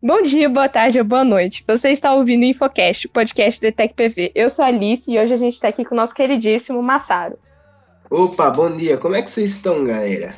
[0.00, 1.64] Bom dia, boa tarde ou boa noite.
[1.66, 4.30] Você está ouvindo o Infocast, o podcast da Tech PV.
[4.32, 7.36] Eu sou a Alice e hoje a gente está aqui com o nosso queridíssimo Massaro.
[8.08, 8.96] Opa, bom dia.
[8.96, 10.36] Como é que vocês estão, galera?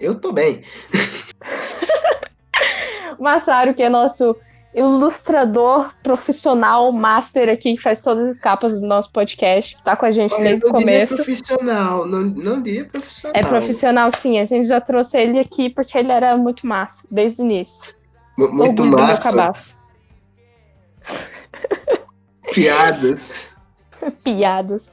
[0.00, 0.62] Eu tô bem.
[3.16, 4.34] Massaro, que é nosso
[4.74, 10.06] ilustrador profissional, master aqui, que faz todas as capas do nosso podcast, que tá com
[10.06, 11.14] a gente Olha, desde o eu não começo.
[11.14, 13.34] profissional, não, não diria profissional.
[13.36, 14.40] É profissional, sim.
[14.40, 17.99] A gente já trouxe ele aqui porque ele era muito massa, desde o início.
[18.36, 19.74] Muito Orgulho massa.
[22.52, 23.54] Piadas.
[24.24, 24.90] Piadas.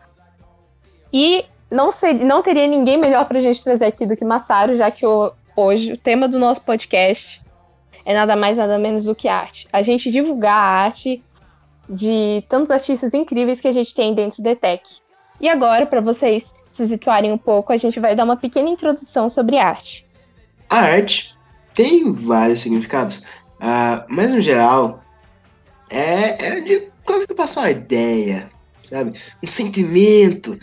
[1.11, 4.91] E não, ser, não teria ninguém melhor pra gente trazer aqui do que Massaro, já
[4.91, 7.41] que o- hoje o tema do nosso podcast
[8.05, 9.67] é nada mais, nada menos do que arte.
[9.71, 11.23] A gente divulgar a arte
[11.89, 14.83] de tantos artistas incríveis que a gente tem dentro da Tech.
[15.39, 19.29] E agora, para vocês se situarem um pouco, a gente vai dar uma pequena introdução
[19.29, 20.05] sobre arte.
[20.69, 21.36] A arte
[21.77, 23.23] tem vários significados,
[23.59, 25.03] ah, mas no geral
[25.91, 28.49] é, é de coisa que passa uma ideia,
[28.83, 29.13] sabe?
[29.43, 30.57] Um sentimento.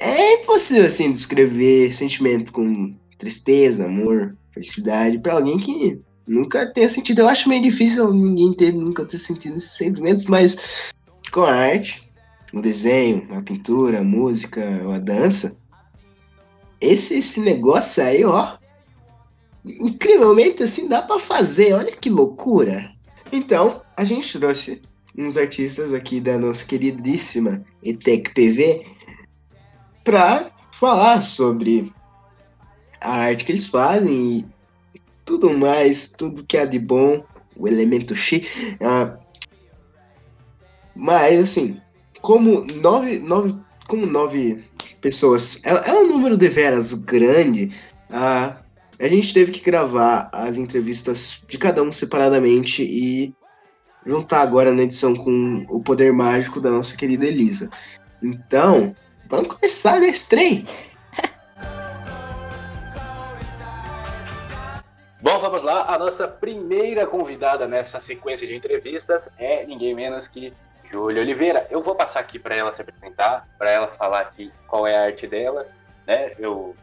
[0.00, 7.20] É impossível assim descrever sentimento com tristeza, amor, felicidade para alguém que nunca tenha sentido.
[7.20, 10.92] Eu acho meio difícil ninguém ter nunca ter sentido esses sentimentos, mas
[11.32, 12.10] com a arte,
[12.52, 15.56] o desenho, a pintura, a música, a dança,
[16.80, 18.58] esse, esse negócio aí, ó,
[19.66, 21.74] incrivelmente assim dá pra fazer.
[21.74, 22.90] Olha que loucura.
[23.32, 24.80] Então, a gente trouxe
[25.18, 28.86] uns artistas aqui da nossa queridíssima ETEC PV
[30.04, 31.92] pra falar sobre
[33.00, 34.46] a arte que eles fazem e
[35.24, 37.24] tudo mais, tudo que há de bom,
[37.56, 38.46] o elemento X.
[38.80, 39.18] Ah,
[40.94, 41.80] mas assim,
[42.20, 43.54] como nove, nove,
[43.88, 44.64] como nove
[45.00, 47.72] pessoas é, é um número de veras grande,
[48.10, 48.56] ah,
[49.00, 53.34] a gente teve que gravar as entrevistas de cada um separadamente e
[54.06, 57.68] juntar agora na edição com o poder mágico da nossa querida Elisa.
[58.22, 58.96] Então,
[59.28, 60.66] vamos começar nesse trem.
[65.20, 65.92] Bom, vamos lá.
[65.92, 70.54] A nossa primeira convidada nessa sequência de entrevistas é ninguém menos que
[70.90, 71.66] Júlia Oliveira.
[71.68, 75.04] Eu vou passar aqui para ela se apresentar, para ela falar aqui qual é a
[75.06, 75.66] arte dela,
[76.06, 76.32] né?
[76.38, 76.74] Eu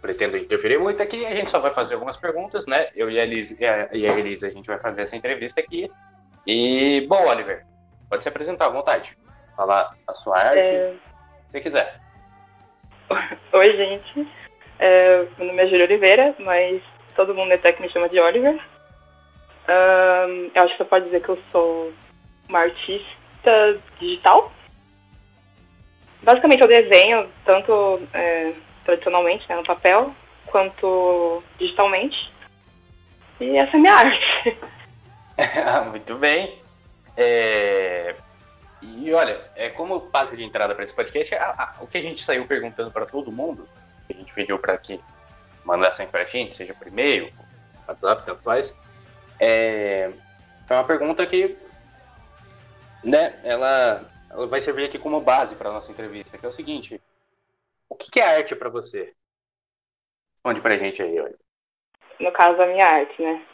[0.00, 2.88] pretendo interferir muito aqui, a gente só vai fazer algumas perguntas, né?
[2.94, 3.56] Eu e a Elisa,
[3.92, 5.90] e a a gente vai fazer essa entrevista aqui.
[6.46, 7.64] E, bom, Oliver,
[8.08, 9.16] pode se apresentar à vontade.
[9.56, 10.94] Falar a sua arte, É,
[11.46, 12.00] se você quiser.
[13.52, 14.28] Oi, gente.
[14.78, 16.82] É, meu nome é Júlia Oliveira, mas
[17.14, 18.58] todo mundo até que me chama de Oliver.
[19.68, 21.92] Ahn, eu acho que você pode dizer que eu sou
[22.48, 24.50] uma artista digital.
[26.22, 28.52] Basicamente, eu desenho tanto é,
[28.84, 30.14] tradicionalmente, né, no papel,
[30.46, 32.16] quanto digitalmente.
[33.40, 34.58] E essa é a minha arte.
[35.90, 36.58] Muito bem.
[37.16, 38.14] É,
[38.82, 42.02] E olha, é como passo de entrada para esse podcast, a- a- o que a
[42.02, 43.68] gente saiu perguntando para todo mundo,
[44.06, 44.98] que a gente pediu para que
[45.64, 47.30] mandassem para a gente, seja por e-mail,
[47.86, 48.74] WhatsApp, tanto faz,
[49.38, 50.10] é,
[50.66, 51.58] foi uma pergunta que,
[53.04, 57.00] né, ela, ela vai servir aqui como base para nossa entrevista, que é o seguinte:
[58.00, 59.12] que, que é arte para você?
[60.36, 61.38] Responde para a gente aí, olha.
[62.18, 63.46] No caso, a minha arte, né?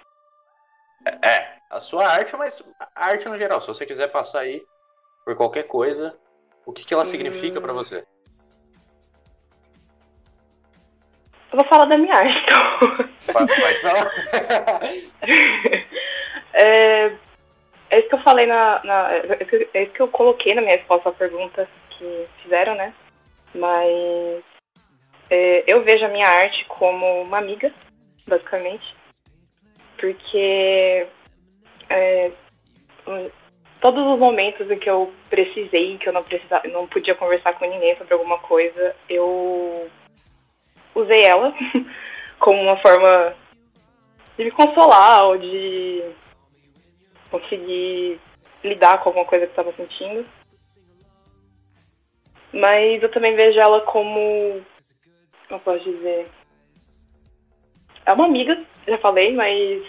[1.23, 2.63] É, a sua arte, mas
[2.95, 3.61] a arte no geral.
[3.61, 4.65] Se você quiser passar aí
[5.25, 6.19] por qualquer coisa,
[6.65, 8.05] o que, que ela significa pra você?
[11.53, 12.79] Eu vou falar da minha arte, então.
[13.33, 14.11] Pode, pode falar.
[16.55, 17.07] é,
[17.91, 18.83] é isso que eu falei na.
[18.85, 22.93] na- é, é isso que eu coloquei na minha resposta à pergunta que fizeram, né?
[23.55, 24.45] Mas
[25.31, 27.73] é, eu vejo a minha arte como uma amiga,
[28.27, 28.95] basicamente.
[29.99, 31.07] Porque
[31.89, 32.31] é,
[33.07, 33.31] hum,
[33.81, 37.67] todos os momentos em que eu precisei, que eu não precisava, não podia conversar com
[37.67, 39.89] ninguém sobre alguma coisa, eu
[40.95, 41.55] usei ela
[42.39, 43.35] como uma forma
[44.37, 46.03] de me consolar ou de
[47.31, 48.21] conseguir
[48.63, 50.27] lidar com alguma coisa que eu estava sentindo.
[52.61, 54.63] Mas eu também vejo ela como.
[55.49, 56.29] Como posso dizer?
[58.05, 59.85] É uma amiga, já falei, mas.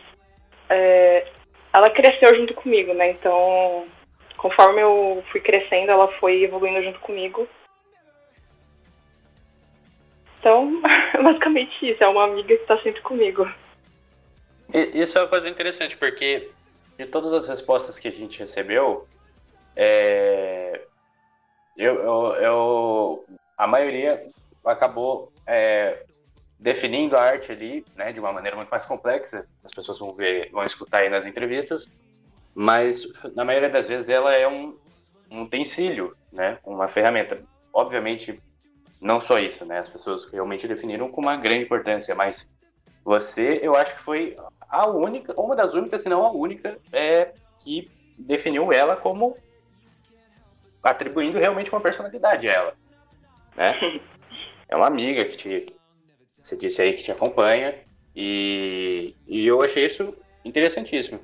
[0.69, 1.27] é,
[1.73, 3.11] ela cresceu junto comigo, né?
[3.11, 3.87] Então,
[4.37, 7.47] conforme eu fui crescendo, ela foi evoluindo junto comigo.
[10.39, 10.81] Então,
[11.23, 13.49] basicamente isso, é uma amiga que está sempre comigo.
[14.73, 16.49] Isso é uma coisa interessante, porque
[16.97, 19.07] de todas as respostas que a gente recebeu,
[19.75, 20.81] é,
[21.77, 23.25] eu, eu- eu-
[23.57, 24.25] a maioria
[24.65, 26.03] acabou é,
[26.59, 29.45] definindo a arte ali, né, de uma maneira muito mais complexa.
[29.63, 31.91] As pessoas vão ver, vão escutar aí nas entrevistas,
[32.53, 33.03] mas
[33.35, 34.75] na maioria das vezes ela é um,
[35.31, 37.41] um utensílio, né, uma ferramenta.
[37.71, 38.41] Obviamente,
[39.00, 42.50] não só isso, né, as pessoas realmente definiram com uma grande importância, mas
[43.06, 44.35] você, eu acho que foi
[44.69, 47.31] a única, uma das únicas, se não a única, é,
[47.63, 49.38] que definiu ela como
[50.92, 52.74] atribuindo realmente uma personalidade a ela,
[53.56, 53.75] né?
[54.69, 55.74] É uma amiga que te,
[56.42, 57.74] você disse aí que te acompanha
[58.13, 60.13] e, e eu achei isso
[60.44, 61.22] interessantíssimo.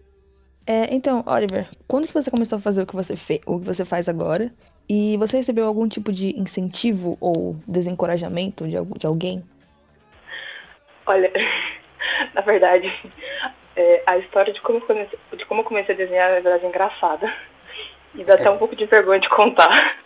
[0.65, 3.65] É, então, Oliver, quando que você começou a fazer o que você fez, o que
[3.65, 4.49] você faz agora?
[4.87, 9.43] E você recebeu algum tipo de incentivo ou desencorajamento de, de alguém?
[11.05, 11.31] Olha,
[12.33, 12.93] na verdade,
[13.75, 16.65] é, a história de como, comecei, de como eu comecei a desenhar é, na verdade,
[16.65, 17.33] é engraçada.
[18.15, 19.97] E dá até um pouco de vergonha de contar.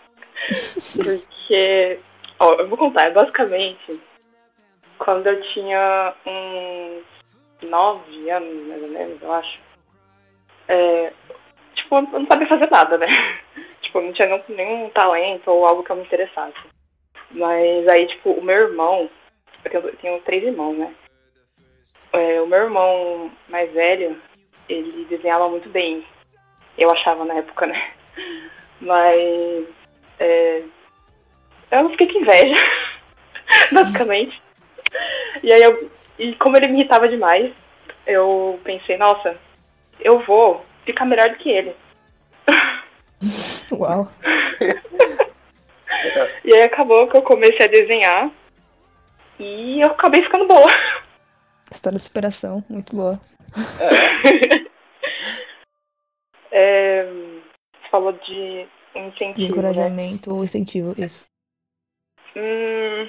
[0.96, 2.00] Porque,
[2.38, 4.00] ó, eu vou contar, basicamente,
[4.98, 7.04] quando eu tinha uns
[7.68, 9.58] nove anos, mais ou menos, eu acho.
[10.68, 11.12] É,
[11.74, 13.06] tipo, eu não sabia fazer nada, né?
[13.82, 16.58] tipo, não tinha nenhum, nenhum talento ou algo que eu me interessasse.
[17.30, 19.10] Mas aí, tipo, o meu irmão,
[19.64, 20.94] eu tenho, eu tenho três irmãos, né?
[22.12, 24.20] É, o meu irmão mais velho,
[24.68, 26.04] ele desenhava muito bem.
[26.76, 27.90] Eu achava na época, né?
[28.80, 29.66] Mas
[30.18, 30.62] é,
[31.70, 32.56] eu fiquei com inveja,
[33.72, 34.40] basicamente.
[35.42, 37.52] E aí eu, e como ele me irritava demais,
[38.06, 39.36] eu pensei, nossa,
[40.00, 41.76] eu vou ficar melhor do que ele.
[43.72, 44.10] Uau.
[46.44, 48.30] e aí acabou que eu comecei a desenhar
[49.38, 50.68] e eu acabei ficando boa.
[51.70, 53.20] História de superação, muito boa.
[56.50, 56.50] É.
[56.50, 57.06] é,
[57.88, 59.34] você falou de incentivo.
[59.34, 59.48] De né?
[59.48, 60.36] encorajamento né?
[60.36, 61.26] ou incentivo, isso.
[62.36, 63.08] Hum,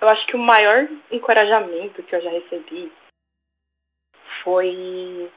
[0.00, 2.92] eu acho que o maior encorajamento que eu já recebi
[4.44, 5.30] foi.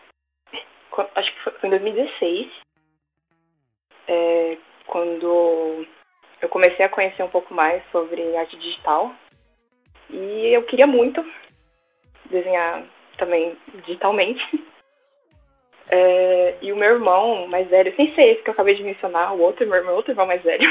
[1.15, 2.51] Acho que foi em 2016.
[4.07, 5.87] É, quando
[6.41, 9.13] eu comecei a conhecer um pouco mais sobre arte digital.
[10.09, 11.25] E eu queria muito
[12.29, 12.85] desenhar
[13.17, 14.43] também digitalmente.
[15.89, 19.33] É, e o meu irmão mais velho, sem ser esse que eu acabei de mencionar,
[19.33, 20.67] o outro, meu irmão, outro irmão mais velho,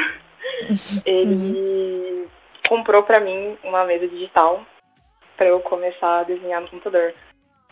[1.07, 2.27] ele uhum.
[2.69, 4.65] comprou para mim uma mesa digital
[5.37, 7.15] para eu começar a desenhar no computador.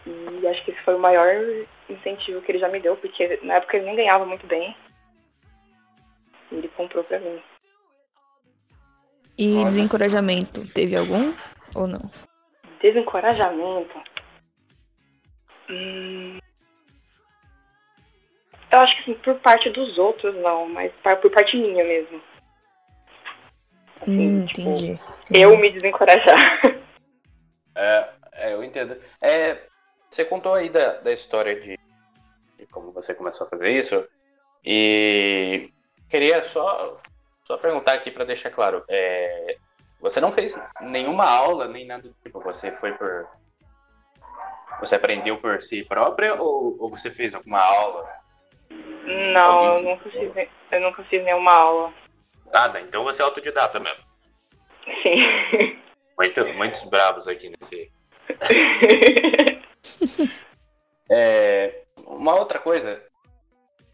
[0.07, 1.29] E acho que esse foi o maior
[1.89, 4.75] incentivo que ele já me deu, porque na época ele nem ganhava muito bem.
[6.51, 7.41] E ele comprou para mim.
[9.39, 11.33] E desencorajamento, teve algum
[11.75, 12.11] ou não?
[12.81, 14.01] Desencorajamento.
[15.71, 16.39] Hum...
[18.73, 20.91] Eu acho que assim, por parte dos outros não, mas
[21.21, 22.23] por parte minha mesmo.
[24.01, 26.83] Assim, hum, tipo, entendi, Eu me desencorajar.
[27.75, 28.99] É, é, eu entendo.
[29.19, 29.63] É,
[30.11, 31.79] você contou aí da, da história de,
[32.59, 34.07] de como você começou a fazer isso.
[34.63, 35.71] E
[36.09, 37.01] queria só,
[37.45, 38.85] só perguntar aqui para deixar claro.
[38.91, 39.57] É,
[40.01, 42.41] você não fez nenhuma aula, nem nada do tipo.
[42.41, 43.27] Você foi por.
[44.81, 48.22] Você aprendeu por si própria ou, ou você fez alguma aula?
[49.33, 51.95] Não, eu nunca, fiz, eu nunca fiz nenhuma aula.
[52.53, 54.05] Nada, então você é autodidata mesmo.
[55.03, 55.79] Sim.
[56.19, 57.91] Muito, muitos bravos aqui nesse.
[61.11, 63.03] é, uma outra coisa,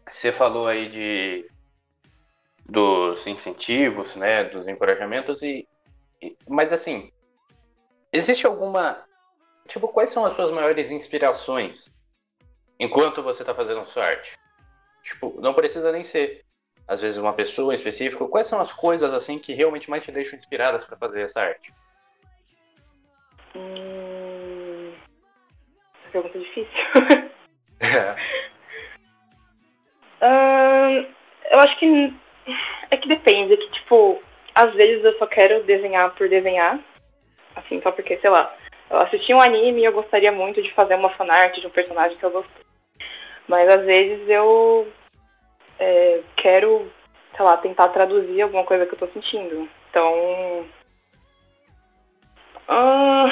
[0.09, 1.49] você falou aí de
[2.65, 5.67] dos incentivos, né, dos encorajamentos e
[6.47, 7.11] mas assim,
[8.11, 9.03] existe alguma.
[9.67, 11.91] Tipo, quais são as suas maiores inspirações
[12.79, 14.37] enquanto você está fazendo sua arte?
[15.03, 16.43] Tipo, não precisa nem ser,
[16.87, 18.27] às vezes, uma pessoa em específico.
[18.27, 21.73] Quais são as coisas, assim, que realmente mais te deixam inspiradas para fazer essa arte?
[23.55, 24.91] Hum...
[26.01, 26.69] Essa pergunta é difícil.
[27.81, 28.15] É.
[30.25, 31.07] hum,
[31.51, 32.13] eu acho que.
[32.91, 34.21] É que depende, é que, tipo,
[34.55, 36.79] às vezes eu só quero desenhar por desenhar.
[37.55, 38.53] Assim, só porque, sei lá,
[38.89, 42.17] eu assisti um anime e eu gostaria muito de fazer uma fanart de um personagem
[42.17, 42.68] que eu gostei.
[43.49, 44.87] Mas às vezes eu
[45.79, 46.89] é, quero,
[47.35, 49.67] sei lá, tentar traduzir alguma coisa que eu tô sentindo.
[49.89, 50.67] Então.
[52.69, 53.27] Uh,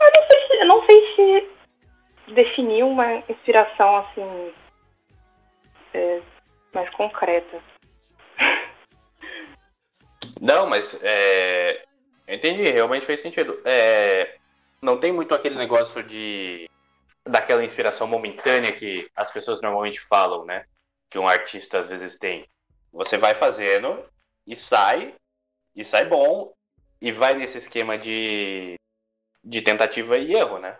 [0.00, 4.52] eu, não sei se, eu não sei se definir uma inspiração assim.
[5.94, 6.20] É,
[6.74, 7.62] mais concreta.
[10.40, 11.84] Não, mas é,
[12.26, 13.60] entendi, realmente fez sentido.
[13.64, 14.36] É,
[14.82, 16.68] não tem muito aquele negócio de
[17.28, 20.64] daquela inspiração momentânea que as pessoas normalmente falam, né?
[21.10, 22.48] Que um artista às vezes tem.
[22.92, 24.04] Você vai fazendo
[24.46, 25.14] e sai,
[25.74, 26.52] e sai bom,
[27.00, 28.74] e vai nesse esquema de,
[29.44, 30.76] de tentativa e erro, né?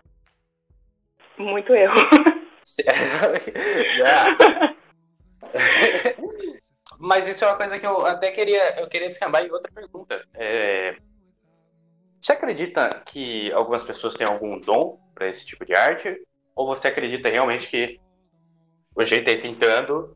[1.37, 1.95] Muito erro.
[5.51, 6.15] É.
[6.99, 10.23] Mas isso é uma coisa que eu até queria, eu queria descambar em outra pergunta.
[10.35, 10.95] É,
[12.21, 16.15] você acredita que algumas pessoas têm algum dom para esse tipo de arte?
[16.59, 18.01] Ou você acredita realmente que
[18.93, 20.13] o jeito é tentando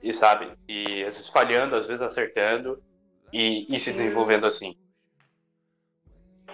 [0.00, 2.80] e sabe, e às vezes falhando, às vezes acertando
[3.32, 4.76] e, e se desenvolvendo assim?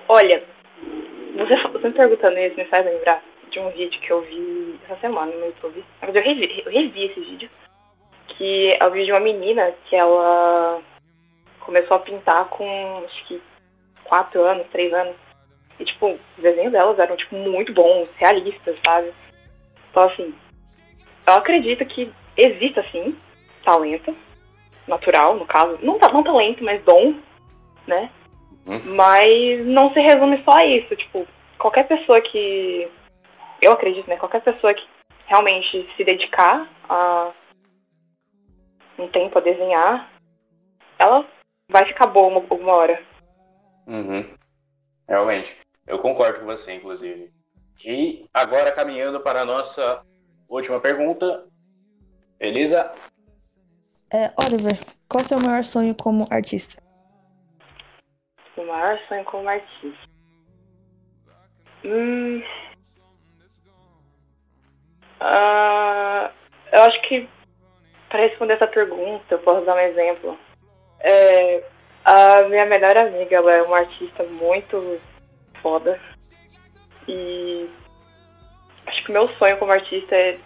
[0.09, 0.43] Olha,
[1.37, 4.99] você, você me perguntando isso me faz lembrar de um vídeo que eu vi essa
[5.03, 5.85] semana no YouTube.
[6.01, 7.51] Eu revi, eu revi esse vídeo.
[8.29, 10.81] Que é o vídeo de uma menina que ela
[11.61, 13.43] começou a pintar com acho que
[14.05, 15.28] quatro anos, três anos.
[15.79, 19.13] E tipo, os desenhos delas eram tipo muito bons, realistas, sabe?
[19.91, 20.35] Então assim,
[21.27, 23.17] eu acredito que exista sim
[23.65, 24.17] talento
[24.87, 27.15] natural, no caso, não, não talento, mas dom,
[27.87, 28.11] né?
[28.67, 28.95] Uhum.
[28.97, 31.27] Mas não se resume só a isso, tipo,
[31.59, 32.89] qualquer pessoa que
[33.61, 34.87] eu acredito, né, qualquer pessoa que
[35.27, 37.33] realmente se dedicar a
[38.99, 40.11] um tempo a desenhar,
[40.99, 41.25] ela
[41.71, 43.03] vai ficar boa uma- hora.
[43.87, 44.25] Uhum.
[45.09, 45.57] Realmente.
[45.89, 47.33] Eu concordo com você, inclusive.
[47.83, 50.05] E agora caminhando para a nossa
[50.47, 51.47] última pergunta.
[52.39, 52.95] Elisa,
[54.13, 54.79] É, Oliver,
[55.09, 56.81] qual é o seu maior sonho como artista?
[58.57, 60.09] O maior sonho como artista.
[61.85, 62.43] Hum.
[65.21, 66.31] Ah,
[66.73, 67.29] eu acho que
[68.09, 70.39] para responder essa pergunta, eu posso dar um exemplo.
[71.01, 71.65] É,
[72.05, 75.01] a minha melhor amiga, ela é uma artista muito
[75.63, 75.99] foda.
[77.07, 77.69] E
[78.87, 80.39] acho que o meu sonho como artista é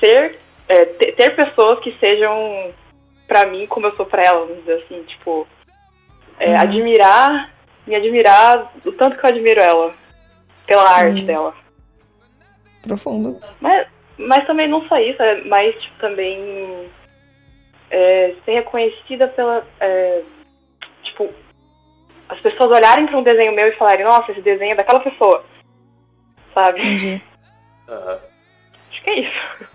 [0.00, 0.38] ser,
[0.68, 2.72] é, ter, pessoas que sejam
[3.26, 5.46] pra mim como eu sou pra ela, vamos dizer assim, tipo,
[6.38, 6.60] é, Uhum.
[6.60, 7.52] admirar,
[7.86, 9.94] me admirar o tanto que eu admiro ela,
[10.66, 11.26] pela arte Uhum.
[11.26, 11.54] dela.
[12.82, 13.40] Profundo.
[13.60, 13.88] Mas,
[14.18, 16.88] mas também não só isso, é mais tipo, também
[17.90, 19.66] é, ser reconhecida pela.
[19.80, 20.22] é,
[21.04, 21.32] tipo,
[22.28, 25.44] as pessoas olharem para um desenho meu e falarem, nossa, esse desenho é daquela pessoa.
[26.54, 27.22] Sabe?
[27.88, 28.20] Aham.
[28.90, 29.66] Acho que é isso.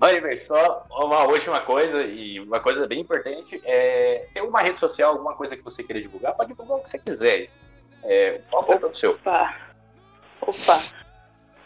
[0.00, 3.60] Oliver, só uma última coisa e uma coisa bem importante.
[3.64, 6.34] É, tem uma rede social, alguma coisa que você queira divulgar?
[6.34, 7.48] Pode divulgar o que você quiser.
[8.04, 9.12] É, qual é todo seu?
[9.12, 9.54] Opa.
[10.40, 10.82] Opa.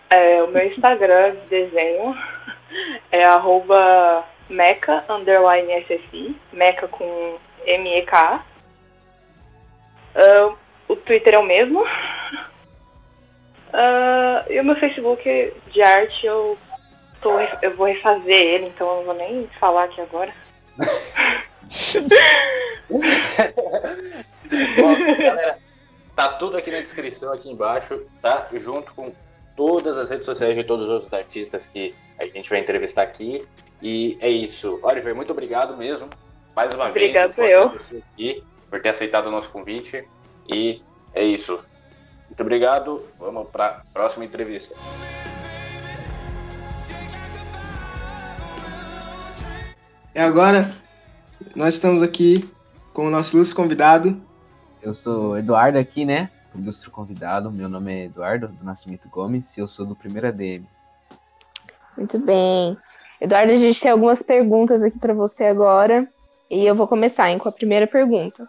[0.09, 2.17] É, o meu Instagram de desenho
[3.11, 8.45] é arroba meca underline SSI, meca com M-E-K.
[10.15, 10.55] Ah,
[10.89, 11.85] o Twitter é o mesmo.
[13.73, 15.23] Ah, e o meu Facebook
[15.73, 16.59] de arte eu,
[17.21, 20.33] tô, eu vou refazer ele, então eu não vou nem falar aqui agora.
[24.79, 25.59] Bom, galera,
[26.15, 28.49] tá tudo aqui na descrição, aqui embaixo, tá?
[28.53, 29.13] Junto com
[29.57, 33.47] todas as redes sociais de todos os outros artistas que a gente vai entrevistar aqui.
[33.81, 34.79] E é isso.
[34.83, 36.09] Oliver, muito obrigado mesmo.
[36.55, 37.35] Mais uma Obrigado, vez.
[37.35, 37.65] por eu.
[37.99, 40.09] aqui, por ter aceitado o nosso convite.
[40.49, 40.81] E
[41.13, 41.61] é isso.
[42.27, 43.05] Muito obrigado.
[43.19, 44.75] Vamos para a próxima entrevista.
[50.15, 50.71] E agora,
[51.55, 52.51] nós estamos aqui
[52.95, 54.19] com o nosso ilustre convidado.
[54.81, 56.31] Eu sou Eduardo aqui, né?
[56.55, 57.53] Ilustre convidado.
[57.53, 60.65] Meu nome é Eduardo do Nascimento Gomes e eu sou do primeiro ADM.
[61.95, 62.79] Muito bem.
[63.21, 66.09] Eduardo, a gente tem algumas perguntas aqui para você agora.
[66.51, 68.49] E eu vou começar hein, com a primeira pergunta.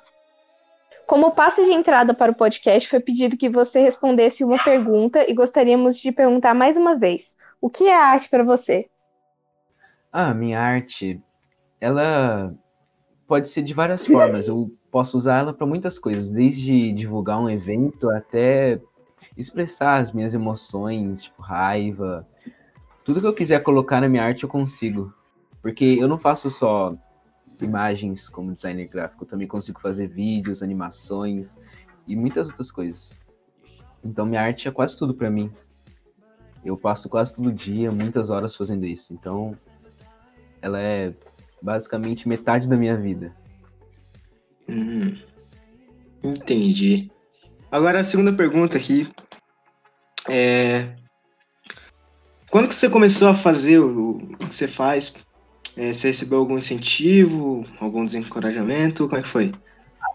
[1.08, 5.34] Como passe de entrada para o podcast, foi pedido que você respondesse uma pergunta e
[5.34, 8.90] gostaríamos de perguntar mais uma vez: o que é arte para você?
[10.12, 11.22] Ah, minha arte,
[11.82, 12.54] ela
[13.28, 14.48] pode ser de várias formas.
[14.48, 18.80] Eu posso usar ela para muitas coisas, desde divulgar um evento até
[19.38, 22.28] expressar as minhas emoções, tipo raiva.
[23.04, 25.14] Tudo que eu quiser colocar na minha arte eu consigo.
[25.62, 26.94] Porque eu não faço só
[27.62, 31.58] imagens como designer gráfico, também consigo fazer vídeos, animações
[32.08, 33.16] e muitas outras coisas.
[34.04, 35.52] Então minha arte é quase tudo para mim.
[36.64, 39.14] Eu passo quase todo dia, muitas horas fazendo isso.
[39.14, 39.56] Então
[40.62, 41.14] ela é
[41.62, 43.36] basicamente metade da minha vida.
[44.68, 45.18] Hum,
[46.24, 47.12] entendi.
[47.72, 49.10] Agora a segunda pergunta aqui
[50.30, 50.96] é
[52.54, 55.16] quando que você começou a fazer o que você faz?
[55.78, 59.08] É, você recebeu algum incentivo, algum desencorajamento?
[59.08, 59.52] Como é que foi?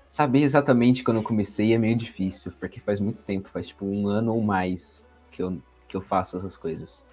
[0.06, 4.06] Saber exatamente quando eu comecei é meio difícil, porque faz muito tempo, faz tipo um
[4.06, 7.04] ano ou mais que eu, que eu faço essas coisas.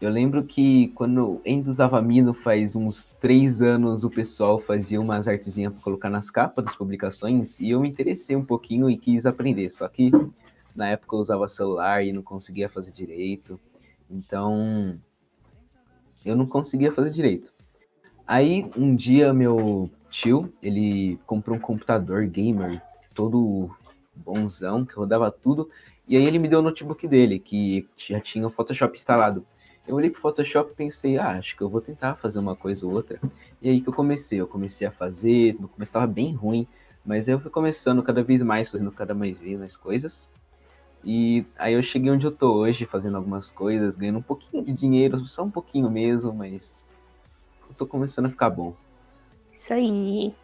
[0.00, 5.28] Eu lembro que quando ainda usava Mino faz uns três anos, o pessoal fazia umas
[5.28, 9.26] artezinhas para colocar nas capas das publicações e eu me interessei um pouquinho e quis
[9.26, 9.70] aprender.
[9.70, 10.10] Só que
[10.74, 13.60] na época eu usava celular e não conseguia fazer direito.
[14.10, 14.98] Então
[16.24, 17.52] eu não conseguia fazer direito.
[18.30, 22.80] Aí um dia meu tio, ele comprou um computador gamer
[23.12, 23.68] todo
[24.14, 25.68] bonzão, que rodava tudo,
[26.06, 29.44] e aí ele me deu o notebook dele, que já tinha o Photoshop instalado.
[29.84, 32.86] Eu olhei pro Photoshop e pensei, ah, acho que eu vou tentar fazer uma coisa
[32.86, 33.18] ou outra.
[33.60, 36.68] E aí que eu comecei, eu comecei a fazer, no começo estava bem ruim,
[37.04, 40.28] mas eu fui começando cada vez mais, fazendo cada vez mais coisas.
[41.02, 44.72] E aí eu cheguei onde eu tô hoje, fazendo algumas coisas, ganhando um pouquinho de
[44.72, 46.88] dinheiro, só um pouquinho mesmo, mas
[47.80, 48.74] tô começando a ficar bom.
[49.54, 50.34] Isso aí.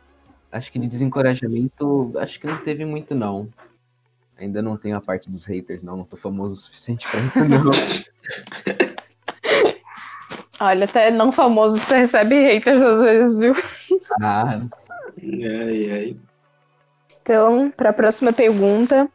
[0.50, 3.48] Acho que de desencorajamento, acho que não teve muito não.
[4.38, 5.98] Ainda não tenho a parte dos haters, não.
[5.98, 7.70] Não tô famoso o suficiente pra isso, não.
[10.58, 13.54] Olha, até não famoso você recebe haters às vezes, viu?
[14.22, 14.62] Ah,
[15.18, 16.16] Ai, ai.
[17.20, 19.10] Então, para a próxima pergunta,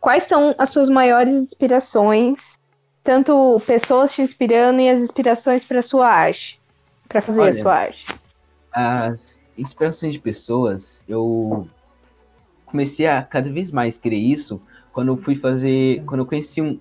[0.00, 2.58] quais são as suas maiores inspirações,
[3.04, 6.58] tanto pessoas te inspirando e as inspirações para sua arte,
[7.08, 8.06] para fazer Olha, a sua arte?
[8.72, 11.66] as inspirações de pessoas, eu
[12.66, 14.60] comecei a cada vez mais querer isso
[14.92, 16.78] quando eu fui fazer, quando eu conheci um,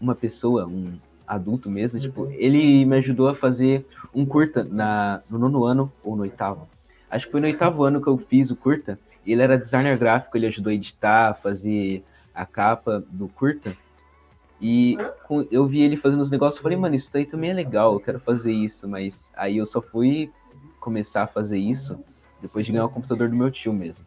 [0.00, 5.38] uma pessoa, um adulto mesmo, tipo, ele me ajudou a fazer um curta na, no
[5.38, 6.68] nono ano ou no oitavo.
[7.10, 8.98] Acho que foi no oitavo ano que eu fiz o curta.
[9.26, 13.76] Ele era designer gráfico, ele ajudou a editar, fazer a capa do curta.
[14.60, 14.96] E
[15.50, 18.18] eu vi ele fazendo os negócios, falei, mano, isso daí também é legal, eu quero
[18.18, 20.32] fazer isso, mas aí eu só fui
[20.80, 21.98] começar a fazer isso
[22.40, 24.04] depois de ganhar o computador do meu tio mesmo.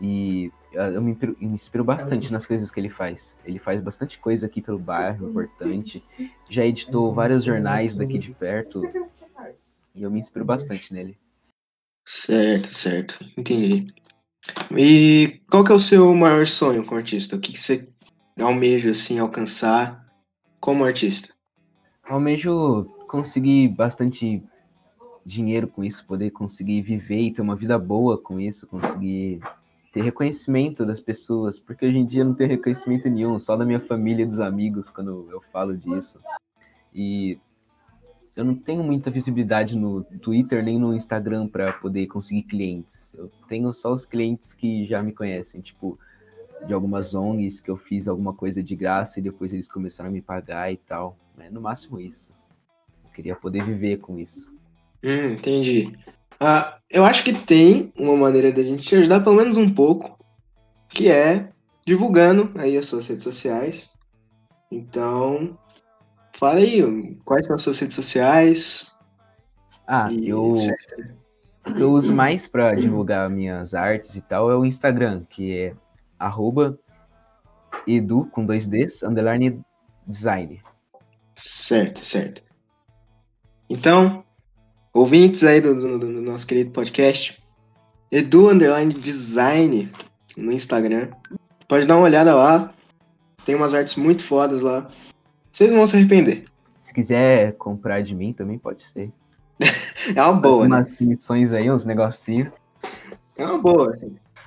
[0.00, 3.36] E ah, eu me inspiro, me inspiro bastante nas coisas que ele faz.
[3.44, 6.02] Ele faz bastante coisa aqui pelo bairro, importante.
[6.48, 8.82] Já editou vários jornais daqui de perto.
[9.94, 11.16] E eu me inspiro bastante nele.
[12.06, 13.18] Certo, certo.
[13.36, 13.94] Entendi.
[14.76, 17.36] E qual que é o seu maior sonho como artista?
[17.36, 17.88] O que, que você
[18.40, 20.06] almeja, assim, alcançar
[20.60, 21.34] como artista?
[22.04, 24.42] Almejo conseguir bastante
[25.24, 29.40] dinheiro com isso, poder conseguir viver e ter uma vida boa com isso, conseguir
[29.92, 33.80] ter reconhecimento das pessoas, porque hoje em dia não tenho reconhecimento nenhum, só da minha
[33.80, 36.20] família e dos amigos quando eu falo disso.
[36.94, 37.38] E
[38.34, 43.14] eu não tenho muita visibilidade no Twitter nem no Instagram para poder conseguir clientes.
[43.14, 45.98] Eu tenho só os clientes que já me conhecem, tipo,
[46.66, 50.12] de algumas ONGs que eu fiz alguma coisa de graça e depois eles começaram a
[50.12, 51.16] me pagar e tal.
[51.38, 52.32] É no máximo isso.
[53.04, 54.50] Eu queria poder viver com isso.
[55.02, 55.92] Hum, entendi.
[56.38, 60.18] Ah, eu acho que tem uma maneira da gente te ajudar pelo menos um pouco,
[60.88, 61.48] que é
[61.84, 63.92] divulgando aí as suas redes sociais.
[64.70, 65.58] Então,
[66.32, 66.82] fala aí,
[67.24, 68.96] quais são as suas redes sociais
[69.86, 71.14] Ah, e eu, etc.
[71.66, 75.56] o que eu uso mais para divulgar minhas artes e tal é o Instagram, que
[75.56, 75.76] é
[76.22, 76.78] arroba
[77.86, 79.60] edu com dois Ds, underline
[80.06, 80.60] design.
[81.34, 82.42] Certo, certo.
[83.68, 84.22] Então,
[84.92, 87.42] ouvintes aí do, do- do nosso querido podcast,
[88.10, 89.90] Edu Underline Design
[90.36, 91.10] no Instagram.
[91.66, 92.72] Pode dar uma olhada lá.
[93.44, 94.86] Tem umas artes muito fodas lá.
[95.50, 96.44] Vocês não vão se arrepender.
[96.78, 99.10] Se quiser comprar de mim também pode ser.
[100.16, 100.76] É uma boa, né?
[100.76, 100.90] Umas
[101.52, 102.52] aí, uns negocinhos.
[103.38, 103.96] É uma boa.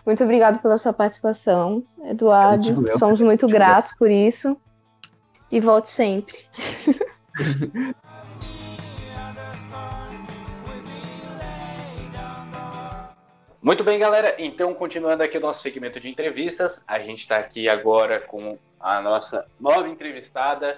[0.05, 2.97] Muito obrigado pela sua participação, Eduardo.
[2.99, 4.55] Somos muito gratos por isso.
[5.51, 6.37] E volte sempre.
[13.65, 14.35] Muito bem, galera.
[14.37, 19.01] Então, continuando aqui o nosso segmento de entrevistas, a gente está aqui agora com a
[19.01, 20.77] nossa nova entrevistada,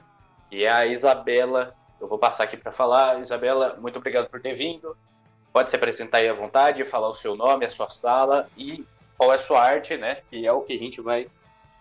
[0.50, 1.76] que é a Isabela.
[2.00, 3.20] Eu vou passar aqui para falar.
[3.20, 4.96] Isabela, muito obrigado por ter vindo.
[5.52, 8.86] Pode se apresentar aí à vontade, falar o seu nome, a sua sala e
[9.18, 10.18] qual é a sua arte, né?
[10.30, 11.28] Que é o que a gente vai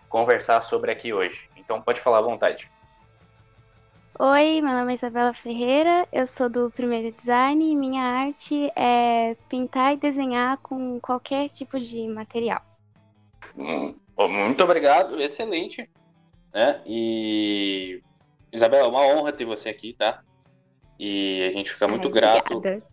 [0.09, 1.49] conversar sobre aqui hoje.
[1.55, 2.69] Então, pode falar à vontade.
[4.19, 9.35] Oi, meu nome é Isabela Ferreira, eu sou do Primeiro Design e minha arte é
[9.47, 12.63] pintar e desenhar com qualquer tipo de material.
[13.55, 15.87] Hum, Muito obrigado, excelente.
[16.51, 16.81] Né?
[16.83, 18.01] E
[18.51, 20.23] Isabela, é uma honra ter você aqui, tá?
[20.99, 22.57] E a gente fica muito Ai, grato.
[22.57, 22.83] obrigada.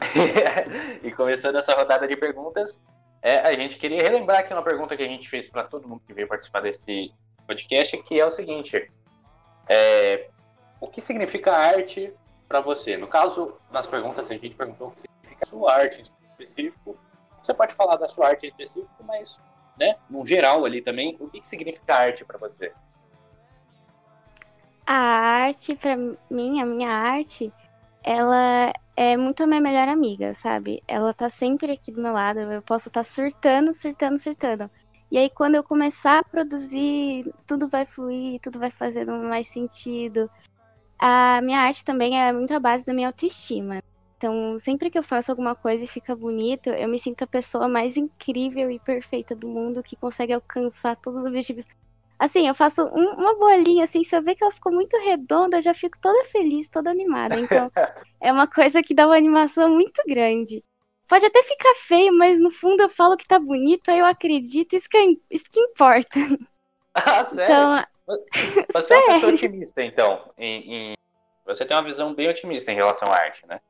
[1.02, 2.82] e começando essa rodada de perguntas,
[3.22, 6.02] é, a gente queria relembrar aqui uma pergunta que a gente fez para todo mundo
[6.06, 7.12] que veio participar desse
[7.46, 8.90] podcast, que é o seguinte:
[9.68, 10.30] é,
[10.80, 12.12] o que significa arte
[12.48, 12.96] para você?
[12.96, 16.96] No caso, nas perguntas a gente perguntou o que significa a sua arte em específico.
[17.42, 19.38] Você pode falar da sua arte em específico, mas,
[19.78, 22.72] né, no geral ali também, o que, que significa arte para você?
[24.86, 27.52] A arte, pra mim, a minha arte,
[28.02, 30.82] ela é muito a minha melhor amiga, sabe?
[30.86, 32.40] Ela tá sempre aqui do meu lado.
[32.40, 34.70] Eu posso estar tá surtando, surtando, surtando.
[35.10, 40.30] E aí, quando eu começar a produzir, tudo vai fluir, tudo vai fazendo mais sentido.
[40.98, 43.80] A minha arte também é muito a base da minha autoestima.
[44.16, 47.68] Então, sempre que eu faço alguma coisa e fica bonito, eu me sinto a pessoa
[47.68, 51.64] mais incrível e perfeita do mundo que consegue alcançar todos os objetivos.
[52.20, 55.56] Assim, eu faço um, uma bolinha, assim, se eu ver que ela ficou muito redonda,
[55.56, 57.40] eu já fico toda feliz, toda animada.
[57.40, 57.72] Então,
[58.20, 60.62] é uma coisa que dá uma animação muito grande.
[61.08, 64.76] Pode até ficar feio, mas no fundo eu falo que tá bonito, aí eu acredito,
[64.76, 66.18] isso que, é, isso que importa.
[66.92, 67.44] Ah, sério?
[67.44, 67.84] Então,
[68.72, 69.04] você sério?
[69.04, 70.32] é uma pessoa otimista, então.
[70.36, 70.94] Em, em...
[71.46, 73.60] Você tem uma visão bem otimista em relação à arte, né?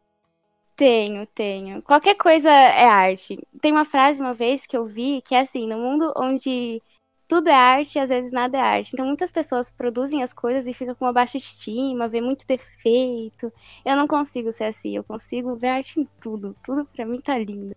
[0.75, 1.83] Tenho, tenho.
[1.83, 3.39] Qualquer coisa é arte.
[3.61, 6.83] Tem uma frase uma vez que eu vi que é assim: no mundo onde
[7.31, 8.91] tudo é arte e às vezes nada é arte.
[8.93, 13.53] Então muitas pessoas produzem as coisas e ficam com uma baixa estima, vê muito defeito.
[13.85, 16.57] Eu não consigo ser assim, eu consigo ver arte em tudo.
[16.61, 17.73] Tudo pra mim tá lindo.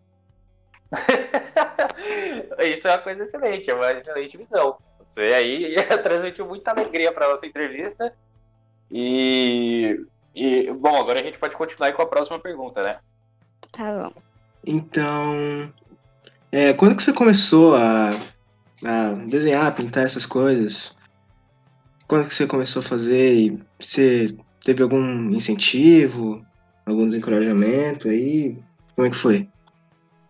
[2.66, 4.76] Isso é uma coisa excelente, é uma excelente visão.
[5.08, 8.12] Você aí transmitiu muita alegria para nossa entrevista.
[8.90, 12.98] E, e, bom, agora a gente pode continuar com a próxima pergunta, né?
[13.72, 14.22] Tá bom.
[14.66, 15.72] Então,
[16.52, 18.10] é, quando que você começou a
[18.86, 20.96] a desenhar, pintar essas coisas?
[22.08, 23.58] Quando que você começou a fazer?
[23.80, 26.46] Você teve algum incentivo,
[26.86, 28.60] algum desencorajamento aí?
[28.96, 29.50] Como é que foi?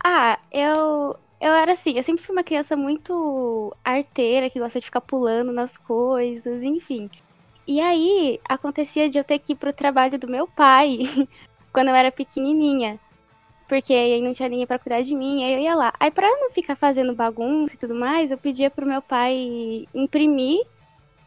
[0.03, 4.85] Ah, eu eu era assim, eu sempre fui uma criança muito arteira, que gosta de
[4.85, 7.09] ficar pulando nas coisas, enfim.
[7.67, 10.99] E aí acontecia de eu ter que ir pro trabalho do meu pai
[11.73, 12.97] quando eu era pequenininha
[13.67, 15.93] porque aí não tinha ninguém para cuidar de mim, aí eu ia lá.
[15.99, 19.85] Aí para eu não ficar fazendo bagunça e tudo mais, eu pedia pro meu pai
[19.93, 20.59] imprimir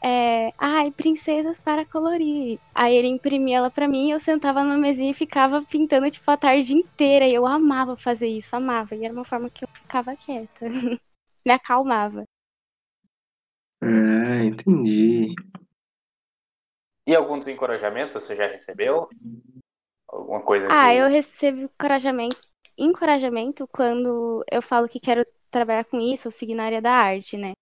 [0.05, 2.59] é, ai, princesas para colorir.
[2.75, 6.37] Aí ele imprimia ela para mim, eu sentava na mesinha e ficava pintando tipo a
[6.37, 10.15] tarde inteira, e eu amava fazer isso, amava, e era uma forma que eu ficava
[10.17, 10.67] quieta.
[11.45, 12.25] Me acalmava.
[13.81, 15.35] Ah, entendi.
[17.07, 19.09] E algum encorajamento você já recebeu?
[20.09, 22.37] Alguma coisa Ah, eu recebo encorajamento,
[22.79, 27.37] encorajamento quando eu falo que quero trabalhar com isso ou seguir na área da arte,
[27.37, 27.53] né?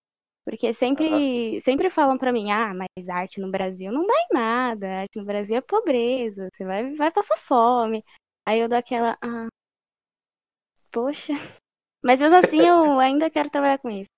[0.45, 1.59] Porque sempre, uhum.
[1.59, 5.25] sempre falam para mim, ah, mas arte no Brasil não dá em nada, arte no
[5.25, 8.03] Brasil é pobreza, você vai, vai passar fome.
[8.45, 9.47] Aí eu dou aquela, ah,
[10.91, 11.33] poxa.
[12.03, 14.09] Mas mesmo assim eu ainda quero trabalhar com isso.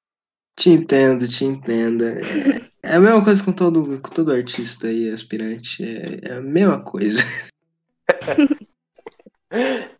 [0.57, 2.03] Te entendo, te entendo.
[2.03, 2.19] É,
[2.83, 5.83] é a mesma coisa com todo, com todo artista aí, aspirante.
[5.83, 7.21] É, é a mesma coisa.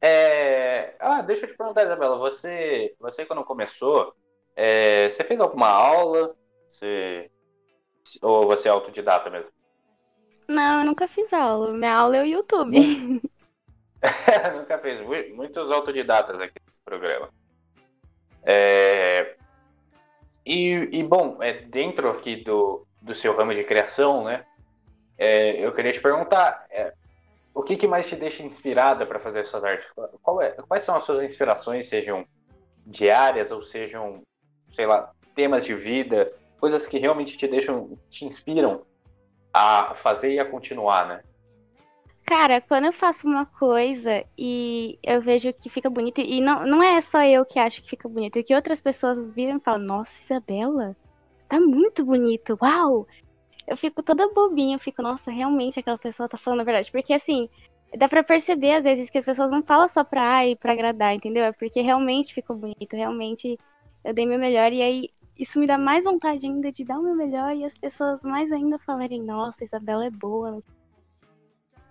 [0.02, 0.96] é...
[1.00, 4.14] Ah, deixa eu te perguntar, Isabela, você, você quando começou,
[4.56, 5.10] é...
[5.10, 6.36] você fez alguma aula?
[6.70, 7.30] Você...
[8.22, 9.52] Ou você é autodidata mesmo?
[10.48, 11.74] Não, eu nunca fiz aula.
[11.74, 12.78] Minha aula é o YouTube.
[14.56, 15.00] nunca fez.
[15.36, 17.30] Muitos autodidatas aqui nesse programa.
[18.46, 19.36] É...
[20.46, 24.46] E, e, bom, é, dentro aqui do, do seu ramo de criação, né?
[25.18, 26.94] É, eu queria te perguntar, é,
[27.58, 29.88] o que, que mais te deixa inspirada para fazer suas artes?
[30.42, 32.24] É, quais são as suas inspirações, sejam
[32.86, 34.22] diárias ou sejam,
[34.68, 38.84] sei lá, temas de vida, coisas que realmente te deixam, te inspiram
[39.52, 41.24] a fazer e a continuar, né?
[42.24, 46.84] Cara, quando eu faço uma coisa e eu vejo que fica bonito, e não, não
[46.84, 49.82] é só eu que acho que fica bonito, é que outras pessoas viram e falam,
[49.82, 50.96] nossa, Isabela,
[51.48, 53.08] tá muito bonito, uau!
[53.68, 56.92] Eu fico toda bobinha, eu fico, nossa, realmente aquela pessoa tá falando a verdade.
[56.92, 57.50] Porque assim,
[57.98, 61.14] dá pra perceber às vezes que as pessoas não falam só pra ai, pra agradar,
[61.14, 61.44] entendeu?
[61.44, 63.58] É porque realmente ficou bonito, realmente
[64.04, 67.04] eu dei meu melhor e aí isso me dá mais vontade ainda de dar o
[67.04, 70.64] meu melhor e as pessoas mais ainda falarem, nossa, Isabela é boa.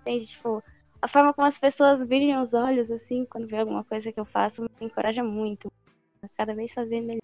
[0.01, 0.27] Entende?
[0.27, 0.63] Tipo,
[1.01, 4.25] a forma como as pessoas brilham os olhos, assim, quando vê alguma coisa que eu
[4.25, 5.71] faço, me encoraja muito.
[6.37, 7.21] Cada vez fazer melhor.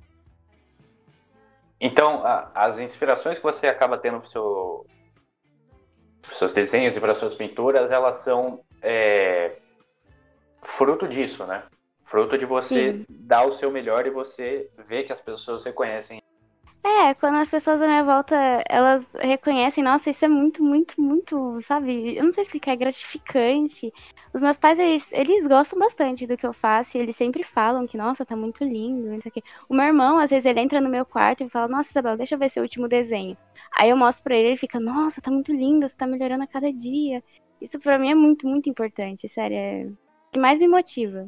[1.85, 4.87] Então, a, as inspirações que você acaba tendo para seu,
[6.31, 9.57] os seus desenhos e para suas pinturas, elas são é,
[10.63, 11.65] fruto disso, né?
[12.05, 13.07] Fruto de você Sim.
[13.09, 16.23] dar o seu melhor e você ver que as pessoas reconhecem
[16.85, 18.35] é, quando as pessoas à minha volta,
[18.69, 22.17] elas reconhecem, nossa, isso é muito, muito, muito, sabe?
[22.17, 23.93] Eu não sei explicar, é gratificante.
[24.35, 27.97] Os meus pais, eles, eles gostam bastante do que eu faço eles sempre falam que,
[27.97, 29.43] nossa, tá muito lindo, não sei o quê.
[29.69, 32.35] O meu irmão, às vezes, ele entra no meu quarto e fala, nossa, Isabela, deixa
[32.35, 33.37] eu ver seu último desenho.
[33.77, 36.49] Aí eu mostro pra ele, ele fica, nossa, tá muito lindo, você tá melhorando a
[36.49, 37.23] cada dia.
[37.61, 41.27] Isso pra mim é muito, muito importante, sério, é o que mais me motiva.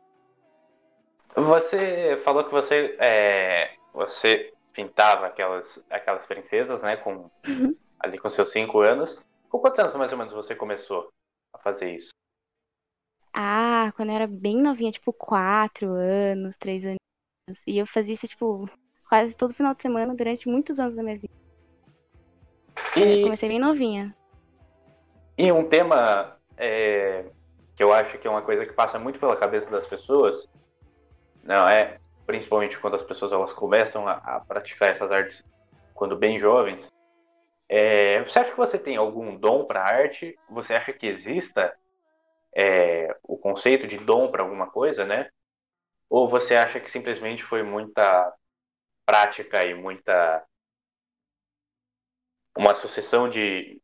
[1.36, 6.96] Você falou que você, é, você pintava aquelas, aquelas princesas, né?
[6.96, 7.30] Com,
[8.00, 9.24] ali com seus cinco anos.
[9.48, 11.10] Com quantos anos mais ou menos você começou
[11.54, 12.10] a fazer isso?
[13.32, 16.98] Ah, quando eu era bem novinha, tipo, quatro anos, três anos.
[17.66, 18.68] E eu fazia isso, tipo,
[19.08, 21.32] quase todo final de semana durante muitos anos da minha vida.
[22.96, 24.14] Eu E, comecei bem novinha.
[25.36, 27.24] e um tema é,
[27.74, 30.48] que eu acho que é uma coisa que passa muito pela cabeça das pessoas,
[31.42, 31.98] não é?
[32.26, 35.44] Principalmente quando as pessoas elas começam a, a praticar essas artes
[35.94, 36.88] quando bem jovens.
[37.68, 40.38] É, você acha que você tem algum dom para arte?
[40.50, 41.76] Você acha que exista
[42.54, 45.30] é, o conceito de dom para alguma coisa, né?
[46.08, 48.32] Ou você acha que simplesmente foi muita
[49.06, 50.46] prática e muita
[52.56, 53.80] uma sucessão de,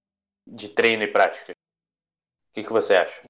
[0.46, 1.52] de treino e prática?
[1.52, 3.29] O que, que você acha?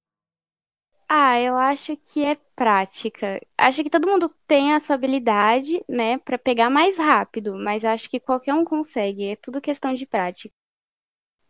[1.13, 3.39] Ah, eu acho que é prática.
[3.57, 8.19] Acho que todo mundo tem essa habilidade, né, pra pegar mais rápido, mas acho que
[8.19, 9.25] qualquer um consegue.
[9.27, 10.53] É tudo questão de prática.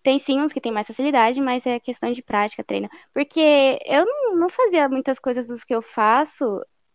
[0.04, 2.90] Tem sim uns que têm mais facilidade, mas é questão de prática, treino.
[3.14, 6.44] Porque eu não, não fazia muitas coisas dos que eu faço,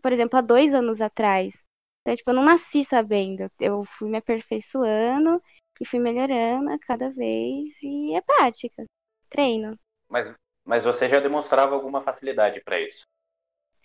[0.03, 1.65] por exemplo, há dois anos atrás.
[2.03, 3.49] Então, tipo, eu não nasci sabendo.
[3.61, 5.41] Eu fui me aperfeiçoando
[5.81, 7.81] e fui melhorando a cada vez.
[7.83, 8.85] E é prática,
[9.31, 9.79] treino.
[10.09, 10.35] Mas,
[10.67, 13.07] mas você já demonstrava alguma facilidade para isso?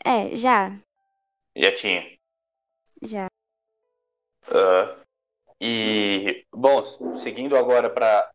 [0.04, 0.72] É, já,
[1.56, 2.18] Já tinha.
[3.04, 3.28] já.
[4.48, 4.98] Ah,
[5.60, 6.84] e, bom,
[7.16, 8.32] seguindo agora para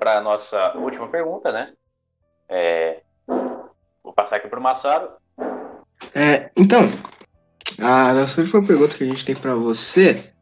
[0.00, 1.74] a nossa última pergunta, né?
[2.48, 3.02] É,
[4.02, 5.12] vou passar aqui para o Massaro.
[6.14, 6.80] É, então,
[7.78, 10.32] a nossa última pergunta que a gente tem pra você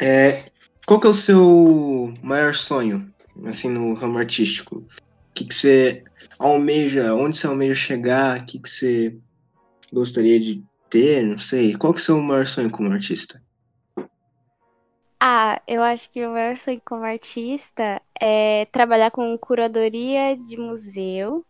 [0.00, 0.44] é
[0.86, 3.12] qual que é o seu maior sonho,
[3.46, 4.76] assim, no ramo artístico?
[4.76, 6.04] O que, que você
[6.38, 8.40] almeja, onde você almeja chegar?
[8.40, 9.20] O que, que você
[9.92, 11.24] gostaria de ter?
[11.24, 11.76] Não sei.
[11.76, 13.42] Qual que é o seu maior sonho como artista?
[15.20, 21.44] Ah, eu acho que o maior sonho como artista é trabalhar com curadoria de museu.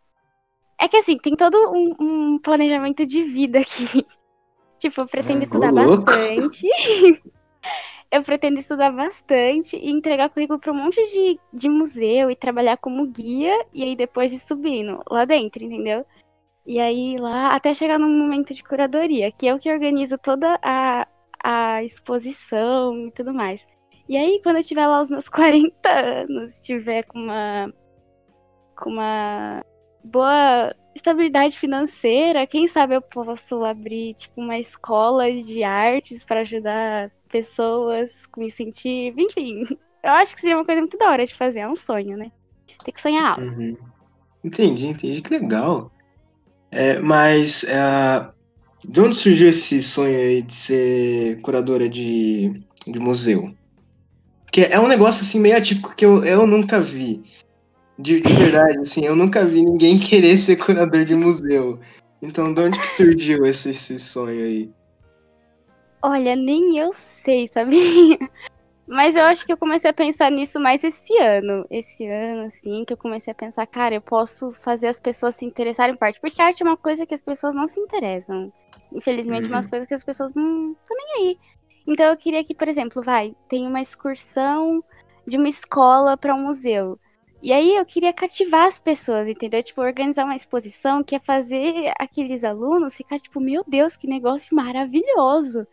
[0.80, 4.06] É que assim, tem todo um, um planejamento de vida aqui.
[4.78, 6.04] Tipo, eu pretendo Ô, estudar louco.
[6.04, 6.68] bastante.
[8.10, 12.78] Eu pretendo estudar bastante e entregar currículo para um monte de, de museu e trabalhar
[12.78, 16.06] como guia e aí depois ir subindo lá dentro, entendeu?
[16.66, 20.58] E aí lá até chegar no momento de curadoria, que é o que organiza toda
[20.62, 21.06] a,
[21.42, 23.66] a exposição e tudo mais.
[24.08, 27.72] E aí, quando eu tiver lá os meus 40 anos, tiver com uma
[28.76, 29.64] com uma
[30.04, 37.10] boa estabilidade financeira, quem sabe eu posso abrir tipo uma escola de artes para ajudar
[37.28, 39.64] pessoas com incentivo, enfim.
[40.02, 42.30] Eu acho que seria uma coisa muito da hora de fazer, é um sonho, né?
[42.84, 43.42] Tem que sonhar alto.
[43.42, 43.76] Uhum.
[44.44, 45.20] Entendi, entendi.
[45.20, 45.90] Que legal.
[46.70, 48.28] É, mas é,
[48.86, 53.52] de onde surgiu esse sonho aí de ser curadora de, de museu?
[54.44, 57.22] Porque é um negócio assim meio atípico que eu, eu nunca vi.
[57.98, 61.80] De, de verdade, assim, eu nunca vi ninguém querer ser curador de museu.
[62.22, 64.72] Então, de onde que surgiu esse, esse sonho aí?
[66.02, 67.78] Olha, nem eu sei, sabia?
[68.86, 71.66] Mas eu acho que eu comecei a pensar nisso mais esse ano.
[71.70, 75.44] Esse ano, assim, que eu comecei a pensar, cara, eu posso fazer as pessoas se
[75.44, 76.20] interessarem por arte.
[76.20, 78.50] Porque arte é uma coisa que as pessoas não se interessam.
[78.92, 79.70] Infelizmente, é umas Uhum.
[79.70, 81.38] coisas que as pessoas não estão nem aí.
[81.86, 84.82] Então eu queria que, por exemplo, vai, tem uma excursão
[85.26, 86.98] de uma escola para um museu.
[87.42, 89.62] E aí eu queria cativar as pessoas, entendeu?
[89.62, 94.56] Tipo, organizar uma exposição que é fazer aqueles alunos ficar tipo, meu Deus, que negócio
[94.56, 95.66] maravilhoso.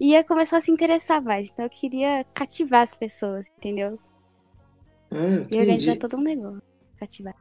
[0.00, 1.50] E ia começar a se interessar mais.
[1.50, 3.98] Então eu queria cativar as pessoas, entendeu?
[5.12, 6.62] Ah, E organizar todo um negócio.
[6.98, 7.34] Cativar.